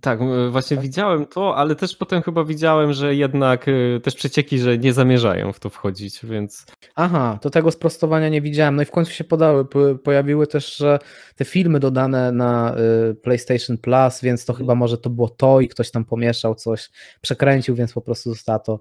[0.00, 0.18] Tak,
[0.50, 0.84] właśnie Tak?
[0.86, 5.52] widziałem to, ale też potem chyba widziałem, że jednak y, też przecieki, że nie zamierzają
[5.52, 8.76] w to wchodzić, więc Aha, to tego sprostowania nie widziałem.
[8.76, 10.98] No i w końcu się podały, po- pojawiły też że
[11.36, 12.76] te filmy dodane na
[13.10, 16.90] y, PlayStation Plus, więc to chyba może to było to i ktoś tam pomieszał coś,
[17.20, 18.80] przekręcił, więc po prostu została to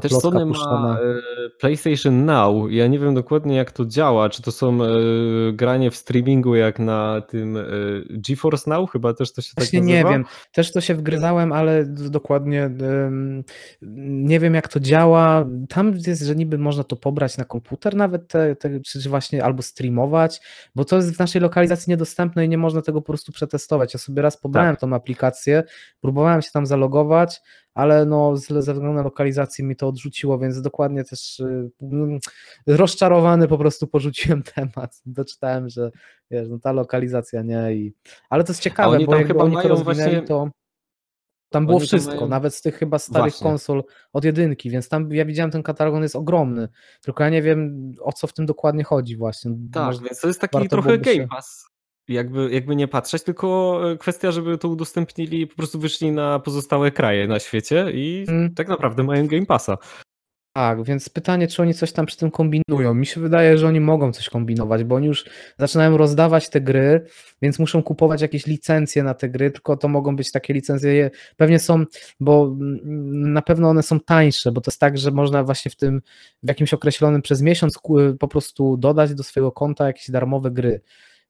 [0.00, 0.80] Też Sony puszczona.
[0.80, 1.00] ma e,
[1.60, 2.70] PlayStation Now.
[2.70, 4.28] Ja nie wiem dokładnie jak to działa.
[4.28, 4.78] Czy to są
[5.52, 7.58] granie w streamingu jak na tym
[8.10, 8.90] GeForce Now?
[8.90, 10.10] Chyba też to się Właśnie tak nie nazywa.
[10.10, 10.24] wiem.
[10.52, 12.70] Też to się wgryzałem, ale dokładnie
[14.06, 15.46] nie wiem jak to działa.
[15.68, 19.62] Tam jest, że niby można to pobrać na komputer nawet, te, te, czy właśnie albo
[19.62, 20.40] streamować,
[20.74, 23.94] bo to jest w naszej lokalizacji niedostępne i nie można tego po prostu przetestować.
[23.94, 24.80] Ja sobie raz pobrałem Tak.
[24.80, 25.62] tą aplikację,
[26.00, 27.40] próbowałem się tam zalogować,
[27.74, 32.18] ale no ze względu na lokalizację mi to odrzuciło, więc dokładnie też y, mm,
[32.66, 35.00] rozczarowany po prostu porzuciłem temat.
[35.06, 35.90] Doczytałem, że
[36.30, 37.94] wiesz, no ta lokalizacja nie i...
[38.30, 40.50] Ale to jest ciekawe, oni bo jakby chyba oni to właśnie- to
[41.52, 43.44] tam było wszystko, mają- nawet z tych chyba starych Właśnie.
[43.44, 46.68] konsol od jedynki, więc tam ja widziałem ten katalog, on jest ogromny,
[47.02, 49.50] tylko ja nie wiem o co w tym dokładnie chodzi właśnie.
[49.72, 51.69] Tak, Może- więc to jest taki trochę Game Pass.
[52.10, 56.90] Jakby, jakby nie patrzeć, tylko e, kwestia, żeby to udostępnili, po prostu wyszli na pozostałe
[56.90, 58.54] kraje na świecie i Mm.
[58.54, 59.78] tak naprawdę mają Game Passa.
[60.56, 62.94] Tak, więc pytanie, czy oni coś tam przy tym kombinują.
[62.94, 65.24] Mi się wydaje, że oni mogą coś kombinować, bo oni już
[65.58, 67.06] zaczynają rozdawać te gry,
[67.42, 71.10] więc muszą kupować jakieś licencje na te gry, tylko to mogą być takie licencje, je-
[71.36, 71.84] pewnie są,
[72.20, 75.76] bo mm, na pewno one są tańsze, bo to jest tak, że można właśnie w
[75.76, 76.02] tym,
[76.42, 77.78] w jakimś określonym przez miesiąc
[78.18, 80.80] po prostu dodać do swojego konta jakieś darmowe gry.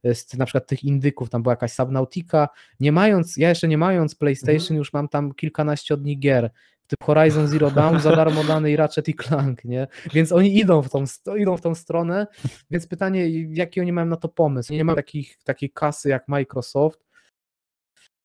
[0.04, 2.48] Z na przykład tych indyków, tam była jakaś Subnautica,
[2.80, 6.50] nie mając, ja jeszcze nie mając PlayStation, już mam tam kilkanaście od nich gier,
[6.86, 9.86] typ Horizon Zero Dawn, za darmo dany i Ratchet i Clank, nie?
[10.12, 11.04] Więc oni idą w tą,
[11.36, 12.26] idą w tą stronę,
[12.70, 14.72] więc pytanie, jaki oni mają na to pomysł?
[14.72, 17.00] Nie ma takich, takiej kasy jak Microsoft,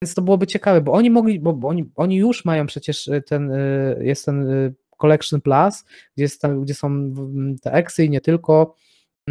[0.02, 3.22] więc to byłoby ciekawe, bo oni mogli, bo, bo oni, oni już mają przecież y,
[3.22, 4.48] ten, y, jest ten
[4.98, 5.84] Collection Plus,
[6.16, 7.14] gdzie, jest tam, gdzie są
[7.62, 8.76] te eksy i nie tylko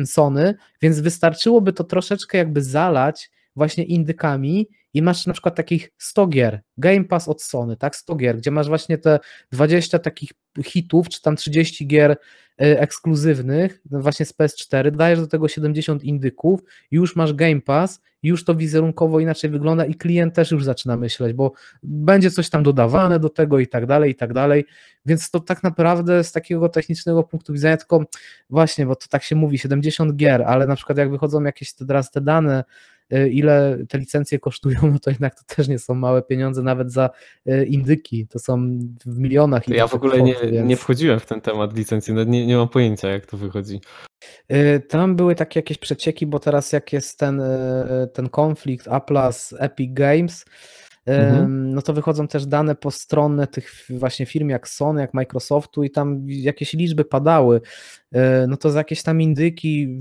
[0.05, 6.27] Sony, więc wystarczyłoby to troszeczkę jakby zalać właśnie indykami i masz na przykład takich 100
[6.27, 9.19] gier, Game Pass od Sony, tak, 100 gier, gdzie masz właśnie te
[9.53, 10.31] 20 takich
[10.65, 12.17] hitów, czy tam 30 gier
[12.57, 18.45] ekskluzywnych, no właśnie z PS4, dajesz do tego 70 indyków, już masz Game Pass, już
[18.45, 21.53] to wizerunkowo inaczej wygląda i klient też już zaczyna myśleć, bo
[21.83, 24.65] będzie coś tam dodawane do tego i tak dalej, i tak dalej,
[25.07, 28.05] więc to tak naprawdę z takiego technicznego punktu widzenia, tylko
[28.51, 32.11] właśnie, bo to tak się mówi, 70 gier, ale na przykład jak wychodzą jakieś teraz
[32.11, 32.65] te dane,
[33.11, 37.11] ile te licencje kosztują, no to jednak to też nie są małe pieniądze, nawet za
[37.49, 39.69] y, indyki, to są w milionach.
[39.69, 40.69] Ja w ogóle nie, więc...
[40.69, 43.81] nie wchodziłem w ten temat licencji, nie, nie mam pojęcia jak to wychodzi.
[44.53, 47.43] Y, tam były takie jakieś przecieki, bo teraz jak jest ten,
[48.13, 50.45] ten konflikt Apple z Epic Games,
[51.07, 51.75] Mhm.
[51.75, 56.25] no to wychodzą też dane postronne tych właśnie firm jak Sony, jak Microsoftu i tam
[56.29, 57.61] jakieś liczby padały,
[58.13, 59.99] e, no to za jakieś tam indyki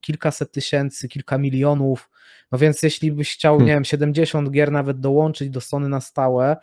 [0.00, 2.10] kilkaset tysięcy, kilka milionów,
[2.52, 3.66] no więc jeśli byś chciał, hmm.
[3.66, 6.56] nie wiem, 70 gier nawet dołączyć do Sony na stałe,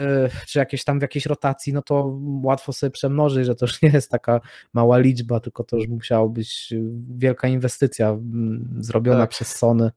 [0.00, 3.82] e, czy jakieś tam w jakiejś rotacji, no to łatwo sobie przemnożyć, że to już
[3.82, 4.40] nie jest taka
[4.72, 6.74] mała liczba, tylko to już musiała być
[7.16, 9.30] wielka inwestycja mm, zrobiona tak.
[9.30, 9.90] przez Sony.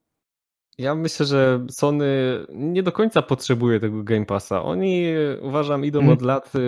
[0.77, 2.05] Ja myślę, że Sony
[2.49, 4.63] nie do końca potrzebuje tego Game Passa.
[4.63, 5.05] Oni,
[5.41, 6.11] uważam, idą mm.
[6.11, 6.59] od lat e,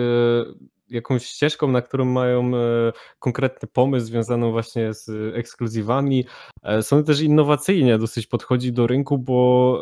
[0.90, 6.24] jakąś ścieżką, na którą mają e, konkretny pomysł związany właśnie z ekskluzywami.
[6.62, 9.80] E, Sony też innowacyjnie dosyć podchodzi do rynku, bo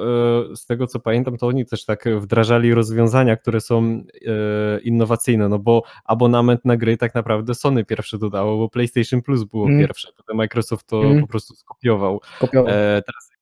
[0.54, 4.02] z tego co pamiętam, to oni też tak wdrażali rozwiązania, które są
[4.82, 9.66] innowacyjne, no bo abonament na gry tak naprawdę Sony pierwsze dodało, bo PlayStation Plus było
[9.66, 9.78] mm.
[9.80, 11.20] pierwsze, potem Microsoft to mm.
[11.20, 12.20] po prostu skopiował.
[12.36, 12.72] Skopiował.
[13.06, 13.32] Teraz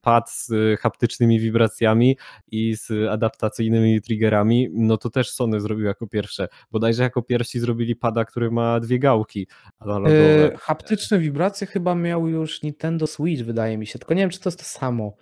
[0.00, 0.50] pad z
[0.80, 2.16] haptycznymi wibracjami
[2.50, 6.48] i z adaptacyjnymi triggerami, no to też Sony zrobił jako pierwsze.
[6.70, 9.46] Bodajże jako pierwsi zrobili pada, który ma dwie gałki
[9.78, 10.18] analogowe.
[10.18, 14.40] Yy, haptyczne wibracje chyba miał już Nintendo Switch, wydaje mi się, tylko nie wiem, czy
[14.40, 15.16] to jest to samo.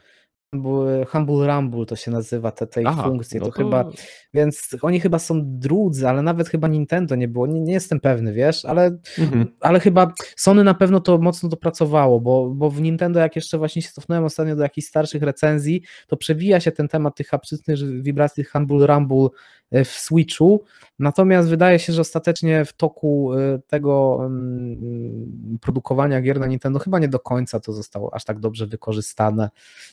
[1.09, 3.91] Humble Rumble to się nazywa, te, te Aha, funkcje, no to, to, chyba,
[4.35, 8.33] więc oni chyba są drudzy, ale nawet chyba Nintendo nie było, nie, nie jestem pewny,
[8.33, 9.47] wiesz, ale, mhm.
[9.61, 13.83] ale chyba Sony na pewno to mocno dopracowało, bo, bo w Nintendo, jak jeszcze właśnie
[13.83, 18.45] się cofnąłem ostatnio do jakichś starszych recenzji, to przewija się ten temat tych haptycznych wibracji
[18.45, 19.29] Humble Rumble
[19.71, 20.65] e, w Switchu,
[20.99, 26.99] natomiast wydaje się, że ostatecznie w toku e, tego mm, produkowania gier na Nintendo chyba
[26.99, 29.51] nie do końca to zostało aż tak dobrze wykorzystane,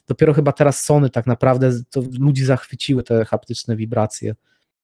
[0.07, 4.36] dopiero chyba teraz Sony tak naprawdę, to ludzi zachwyciły te haptyczne wibracje.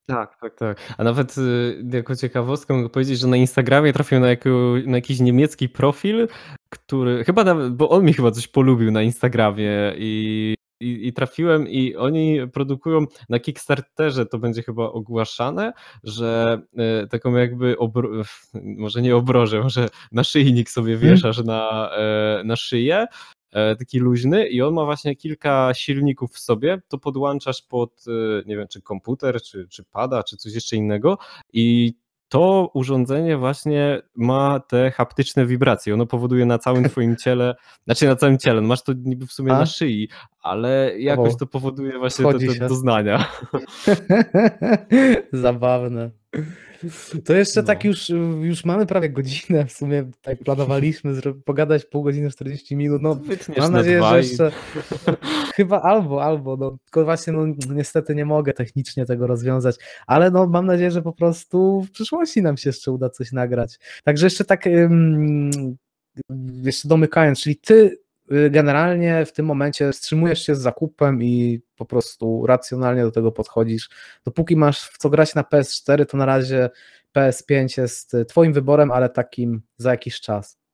[0.07, 0.93] Tak, tak, tak.
[0.97, 4.49] A nawet y, jako ciekawostkę mogę powiedzieć, że na Instagramie trafiłem na, jako,
[4.85, 6.27] na jakiś niemiecki profil,
[6.69, 11.67] który chyba nawet, bo on mi chyba coś polubił na Instagramie i, i, i trafiłem
[11.67, 16.61] i oni produkują na Kickstarterze, to będzie chyba ogłaszane, że
[17.03, 18.09] y, taką jakby, obro,
[18.53, 21.11] może nie obrożę, może naszyjnik sobie mhm.
[21.11, 23.07] wieszasz na, e, na szyję
[23.51, 28.11] taki luźny i on ma właśnie kilka silników w sobie, to podłączasz pod, e,
[28.45, 31.17] nie wiem, czy komputer, czy, czy pada, czy coś jeszcze innego
[31.53, 31.93] i
[32.29, 35.93] to urządzenie właśnie ma te haptyczne wibracje.
[35.93, 39.31] Ono powoduje na całym twoim ciele, znaczy na całym ciele, no masz to niby w
[39.31, 39.59] sumie A?
[39.59, 40.09] na szyi,
[40.41, 43.25] ale jakoś to powoduje właśnie te, te doznania.
[45.33, 46.11] Zabawne.
[47.25, 47.67] To jeszcze no.
[47.67, 48.09] tak już,
[48.41, 53.19] już mamy prawie godzinę w sumie, tak planowaliśmy pogadać pół godziny, 40 minut, no
[53.57, 54.51] mam nadzieję, że jeszcze
[55.55, 59.75] chyba albo, albo, no tylko właśnie no niestety nie mogę technicznie tego rozwiązać,
[60.07, 63.79] ale no mam nadzieję, że po prostu w przyszłości nam się jeszcze uda coś nagrać.
[64.03, 64.65] Także jeszcze tak
[66.63, 67.97] jeszcze domykając, czyli ty
[68.49, 73.89] generalnie w tym momencie wstrzymujesz się z zakupem i po prostu racjonalnie do tego podchodzisz.
[74.25, 76.69] Dopóki masz w co grać na PS4, to na razie
[77.15, 80.66] PS5 jest Twoim wyborem, ale takim za jakiś czas.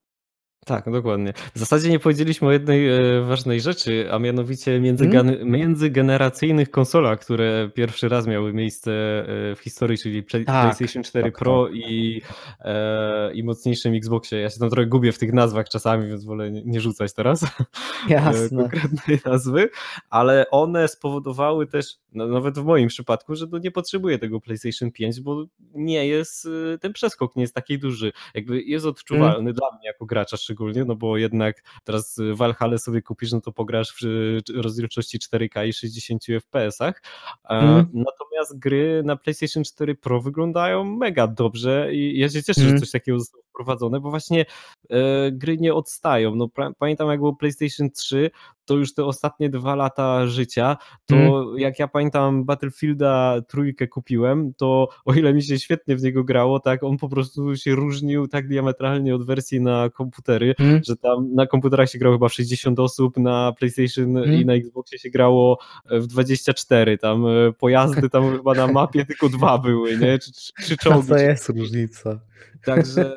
[0.65, 1.33] Tak, dokładnie.
[1.55, 5.51] W zasadzie nie powiedzieliśmy o jednej e, ważnej rzeczy, a mianowicie hmm?
[5.51, 11.37] międzygeneracyjnych konsolach, które pierwszy raz miały miejsce e, w historii, czyli tak, PlayStation 4 tak,
[11.37, 11.75] Pro tak.
[11.75, 12.21] I,
[12.59, 14.39] e, i mocniejszym Xboxie.
[14.39, 17.45] Ja się tam trochę gubię w tych nazwach czasami, więc wolę nie, nie rzucać teraz
[18.09, 18.61] Jasne.
[18.61, 19.69] konkretnej nazwy,
[20.09, 24.91] ale one spowodowały też, no, nawet w moim przypadku, że no nie potrzebuję tego PlayStation
[24.91, 26.47] 5, bo nie jest,
[26.81, 28.11] ten przeskok nie jest taki duży.
[28.33, 29.53] Jakby jest odczuwalny hmm.
[29.53, 30.52] dla mnie jako gracza, szczególnie,
[30.85, 36.23] no bo jednak teraz Valhalla sobie kupisz, no to pograsz w rozdzielczości 4K i 60
[36.23, 37.01] FPS-ach.
[37.49, 37.85] Mm.
[37.93, 42.69] Natomiast gry na PlayStation 4 Pro wyglądają mega dobrze i ja się cieszę, mm.
[42.69, 42.79] że mhm.
[42.79, 44.45] coś takiego zostało prowadzone, bo właśnie
[44.89, 46.35] e, gry nie odstają.
[46.35, 46.49] No,
[46.79, 48.31] pamiętam jak było PlayStation 3,
[48.65, 51.59] to już te ostatnie dwa lata życia, to mm.
[51.59, 56.59] jak ja pamiętam Battlefielda trójkę kupiłem, to o ile mi się świetnie w niego grało,
[56.59, 60.81] tak on po prostu się różnił tak diametralnie od wersji na komputery, mm.
[60.83, 64.41] że tam na komputerach się grało chyba 60 osób, na PlayStation mm.
[64.41, 65.59] i na Xboxie się grało
[65.91, 70.19] w 24, tam e, pojazdy tam chyba na mapie tylko dwa były, nie?
[70.19, 71.07] Czy, czy, czy czołgi.
[71.07, 72.19] To jest różnica.
[72.65, 73.15] Także,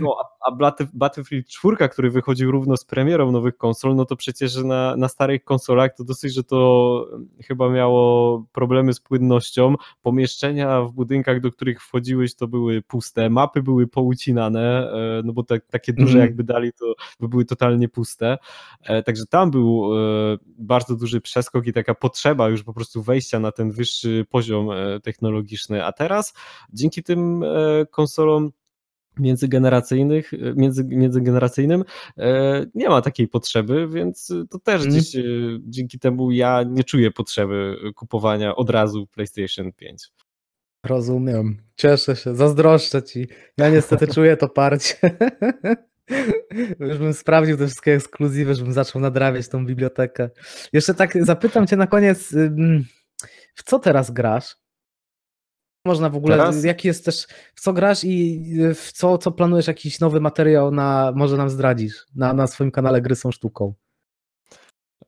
[0.00, 0.56] no, a
[0.94, 5.44] Battlefield 4, który wychodził równo z premierą nowych konsol, no to przecież na, na starych
[5.44, 7.10] konsolach to dosyć, że to
[7.44, 9.74] chyba miało problemy z płynnością.
[10.02, 15.42] Pomieszczenia w budynkach, do których wchodziłeś, to były puste, mapy były poucinane, e, no bo
[15.70, 16.20] takie duże mm.
[16.20, 18.38] jakby dali, to by były totalnie puste.
[18.82, 23.40] E, także tam był e, bardzo duży przeskok i taka potrzeba już po prostu wejścia
[23.40, 24.68] na ten wyższy poziom
[25.02, 25.84] technologiczny.
[25.84, 26.34] A teraz
[26.72, 27.44] dzięki tym
[27.90, 28.52] konsolom
[29.18, 31.84] międzygeneracyjnych, e, między, międzygeneracyjnym
[32.18, 34.94] e, nie ma takiej potrzeby, więc to też mm.
[34.94, 35.22] gdzieś e,
[35.60, 40.08] dzięki temu ja nie czuję potrzeby kupowania od razu PlayStation 5.
[40.84, 41.56] Rozumiem.
[41.76, 43.28] Cieszę się, zazdroszczę ci.
[43.58, 44.96] Ja niestety czuję to parcie.
[46.80, 50.30] Już bym sprawdził te wszystkie ekskluzywy, żebym zaczął nadrabiać tą bibliotekę.
[50.72, 52.34] Jeszcze tak zapytam cię na koniec,
[53.54, 54.56] w co teraz grasz?
[55.86, 56.64] Można w ogóle, Teraz?
[56.64, 58.42] jaki jest też, w co grasz i
[58.74, 63.02] w co, co planujesz, jakiś nowy materiał na, może nam zdradzisz, na, na swoim kanale
[63.02, 63.74] Gry są sztuką.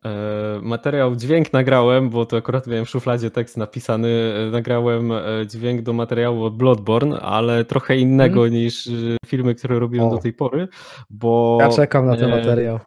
[0.05, 4.09] E, materiał dźwięk nagrałem, bo to akurat miałem w szufladzie tekst napisany.
[4.09, 8.53] E, nagrałem e, dźwięk do materiału od Bloodborne, ale trochę innego hmm.
[8.53, 8.91] niż
[9.27, 10.11] filmy, które robiłem o.
[10.11, 10.69] do tej pory,
[11.11, 11.59] bo...
[11.61, 12.79] Ja czekam na ten materiał.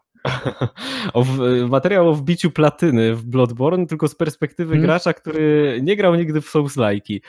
[1.13, 1.25] O
[1.69, 4.85] materiał o wbiciu platyny w Bloodborne, tylko z perspektywy hmm.
[4.85, 7.19] gracza, który nie grał nigdy w Souls-like'i.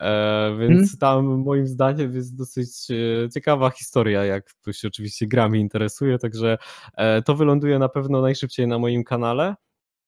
[0.00, 0.98] E, więc hmm.
[1.00, 6.58] tam moim zdaniem jest dosyć e, ciekawa historia, jak ktoś oczywiście grami interesuje, także
[6.96, 9.54] e, to wyląduje na pewno najszybciej na moim kanale.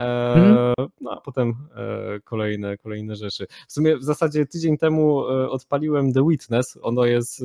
[0.01, 0.73] Hmm.
[1.01, 3.47] No a potem e, kolejne, kolejne rzeczy.
[3.69, 5.19] W sumie w zasadzie tydzień temu
[5.51, 6.79] odpaliłem The Witness.
[6.83, 7.45] Ono jest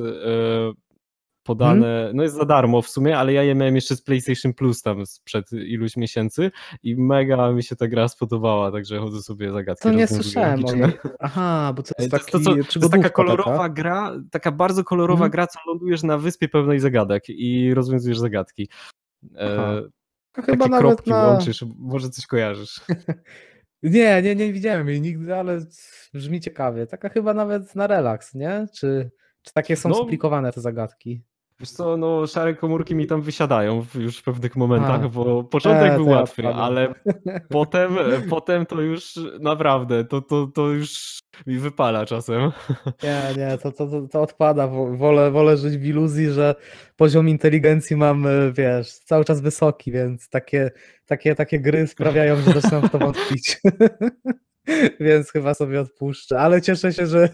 [1.47, 2.15] podane, hmm?
[2.15, 5.05] no jest za darmo w sumie, ale ja je miałem jeszcze z PlayStation Plus tam
[5.05, 6.51] sprzed iluś miesięcy
[6.83, 9.83] i mega mi się ta gra spodobała, także chodzę sobie zagadki.
[9.83, 10.91] To nie słyszałem o niej.
[11.19, 13.69] Aha, bo to jest, taki to, to, to jest taka kolorowa taka?
[13.69, 15.31] gra, taka bardzo kolorowa hmm?
[15.31, 18.69] gra, co lądujesz na wyspie pełnej zagadek i rozwiązujesz zagadki.
[19.35, 19.81] E,
[20.45, 21.27] chyba nawet kropki na...
[21.27, 22.81] łączysz, może coś kojarzysz.
[23.83, 25.65] nie, nie, nie widziałem jej nigdy, ale
[26.13, 26.87] brzmi ciekawie.
[26.87, 28.67] Taka chyba nawet na relaks, nie?
[28.73, 31.21] Czy, czy takie są no, skomplikowane te zagadki?
[31.59, 35.09] Wiesz co, no szare komórki mi tam wysiadają już w pewnych momentach, A.
[35.09, 36.93] bo początek e, był łatwy, ja ale
[37.49, 37.97] potem,
[38.29, 42.51] potem to już naprawdę, to, to, to już mi wypala czasem.
[43.03, 44.67] Nie, nie, to, to, to odpada.
[44.91, 46.55] Wolę, wolę żyć w iluzji, że
[46.95, 50.71] poziom inteligencji mam, wiesz, cały czas wysoki, więc takie,
[51.05, 53.57] takie, takie gry sprawiają, że zaczynam w to wątpić.
[54.99, 57.29] Więc chyba sobie odpuszczę, ale cieszę się, że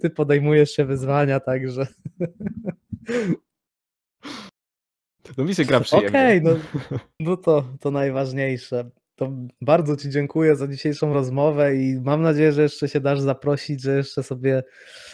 [0.00, 1.86] ty podejmujesz się wyzwania, także.
[5.38, 6.08] No mi się gra przyjemnie.
[6.08, 6.58] Okej, okay,
[6.90, 8.90] no, no to, to najważniejsze.
[9.16, 13.82] To bardzo Ci dziękuję za dzisiejszą rozmowę i mam nadzieję, że jeszcze się dasz zaprosić,
[13.82, 14.62] że jeszcze sobie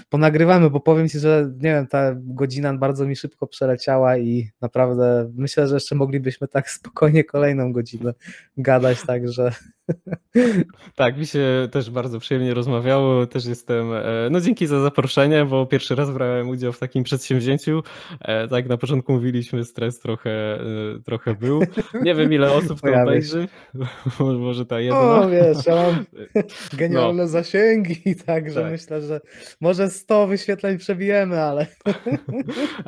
[0.08, 5.32] ponagrywamy, bo powiem Ci, że nie wiem, ta godzina bardzo mi szybko przeleciała i naprawdę
[5.34, 8.14] myślę, że jeszcze moglibyśmy tak spokojnie kolejną godzinę
[8.56, 9.52] gadać, także
[10.96, 13.26] tak, mi się też bardzo przyjemnie rozmawiało.
[13.26, 17.82] Też jestem, e, no dzięki za zaproszenie, bo pierwszy raz brałem udział w takim przedsięwzięciu.
[18.20, 20.60] E, tak, na początku mówiliśmy, stres trochę, e,
[21.04, 21.60] trochę był.
[22.02, 23.48] Nie wiem, ile osób to obejrzy.
[24.38, 25.00] Może ta jedna.
[25.00, 26.04] O, wiesz, ja mam
[26.78, 27.28] genialne no.
[27.28, 28.72] zasięgi, także tak.
[28.72, 29.20] myślę, że
[29.60, 31.66] może 100 wyświetleń przebijemy, ale...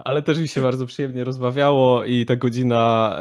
[0.05, 3.19] ale też mi się bardzo przyjemnie rozmawiało i ta godzina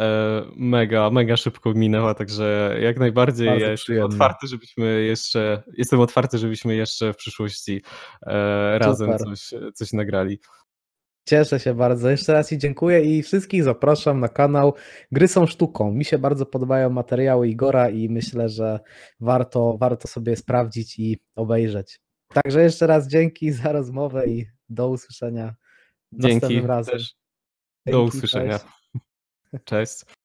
[0.56, 6.76] mega, mega szybko minęła, także jak najbardziej ja jestem otwarty, żebyśmy jeszcze, jestem otwarty, żebyśmy
[6.76, 7.82] jeszcze w przyszłości
[8.28, 10.40] e, razem coś, coś nagrali.
[11.28, 12.10] Cieszę się bardzo.
[12.10, 14.74] Jeszcze raz Ci dziękuję i wszystkich zapraszam na kanał
[15.12, 15.92] Gry są sztuką.
[15.92, 18.80] Mi się bardzo podobają materiały Igora i myślę, że
[19.20, 22.00] warto, warto sobie sprawdzić i obejrzeć.
[22.34, 25.56] Także jeszcze raz dzięki za rozmowę i do usłyszenia
[26.12, 27.00] dzięki, następnym razem.
[27.86, 28.60] Do usłyszenia.
[28.60, 29.64] Cześć.
[29.66, 30.17] cześć.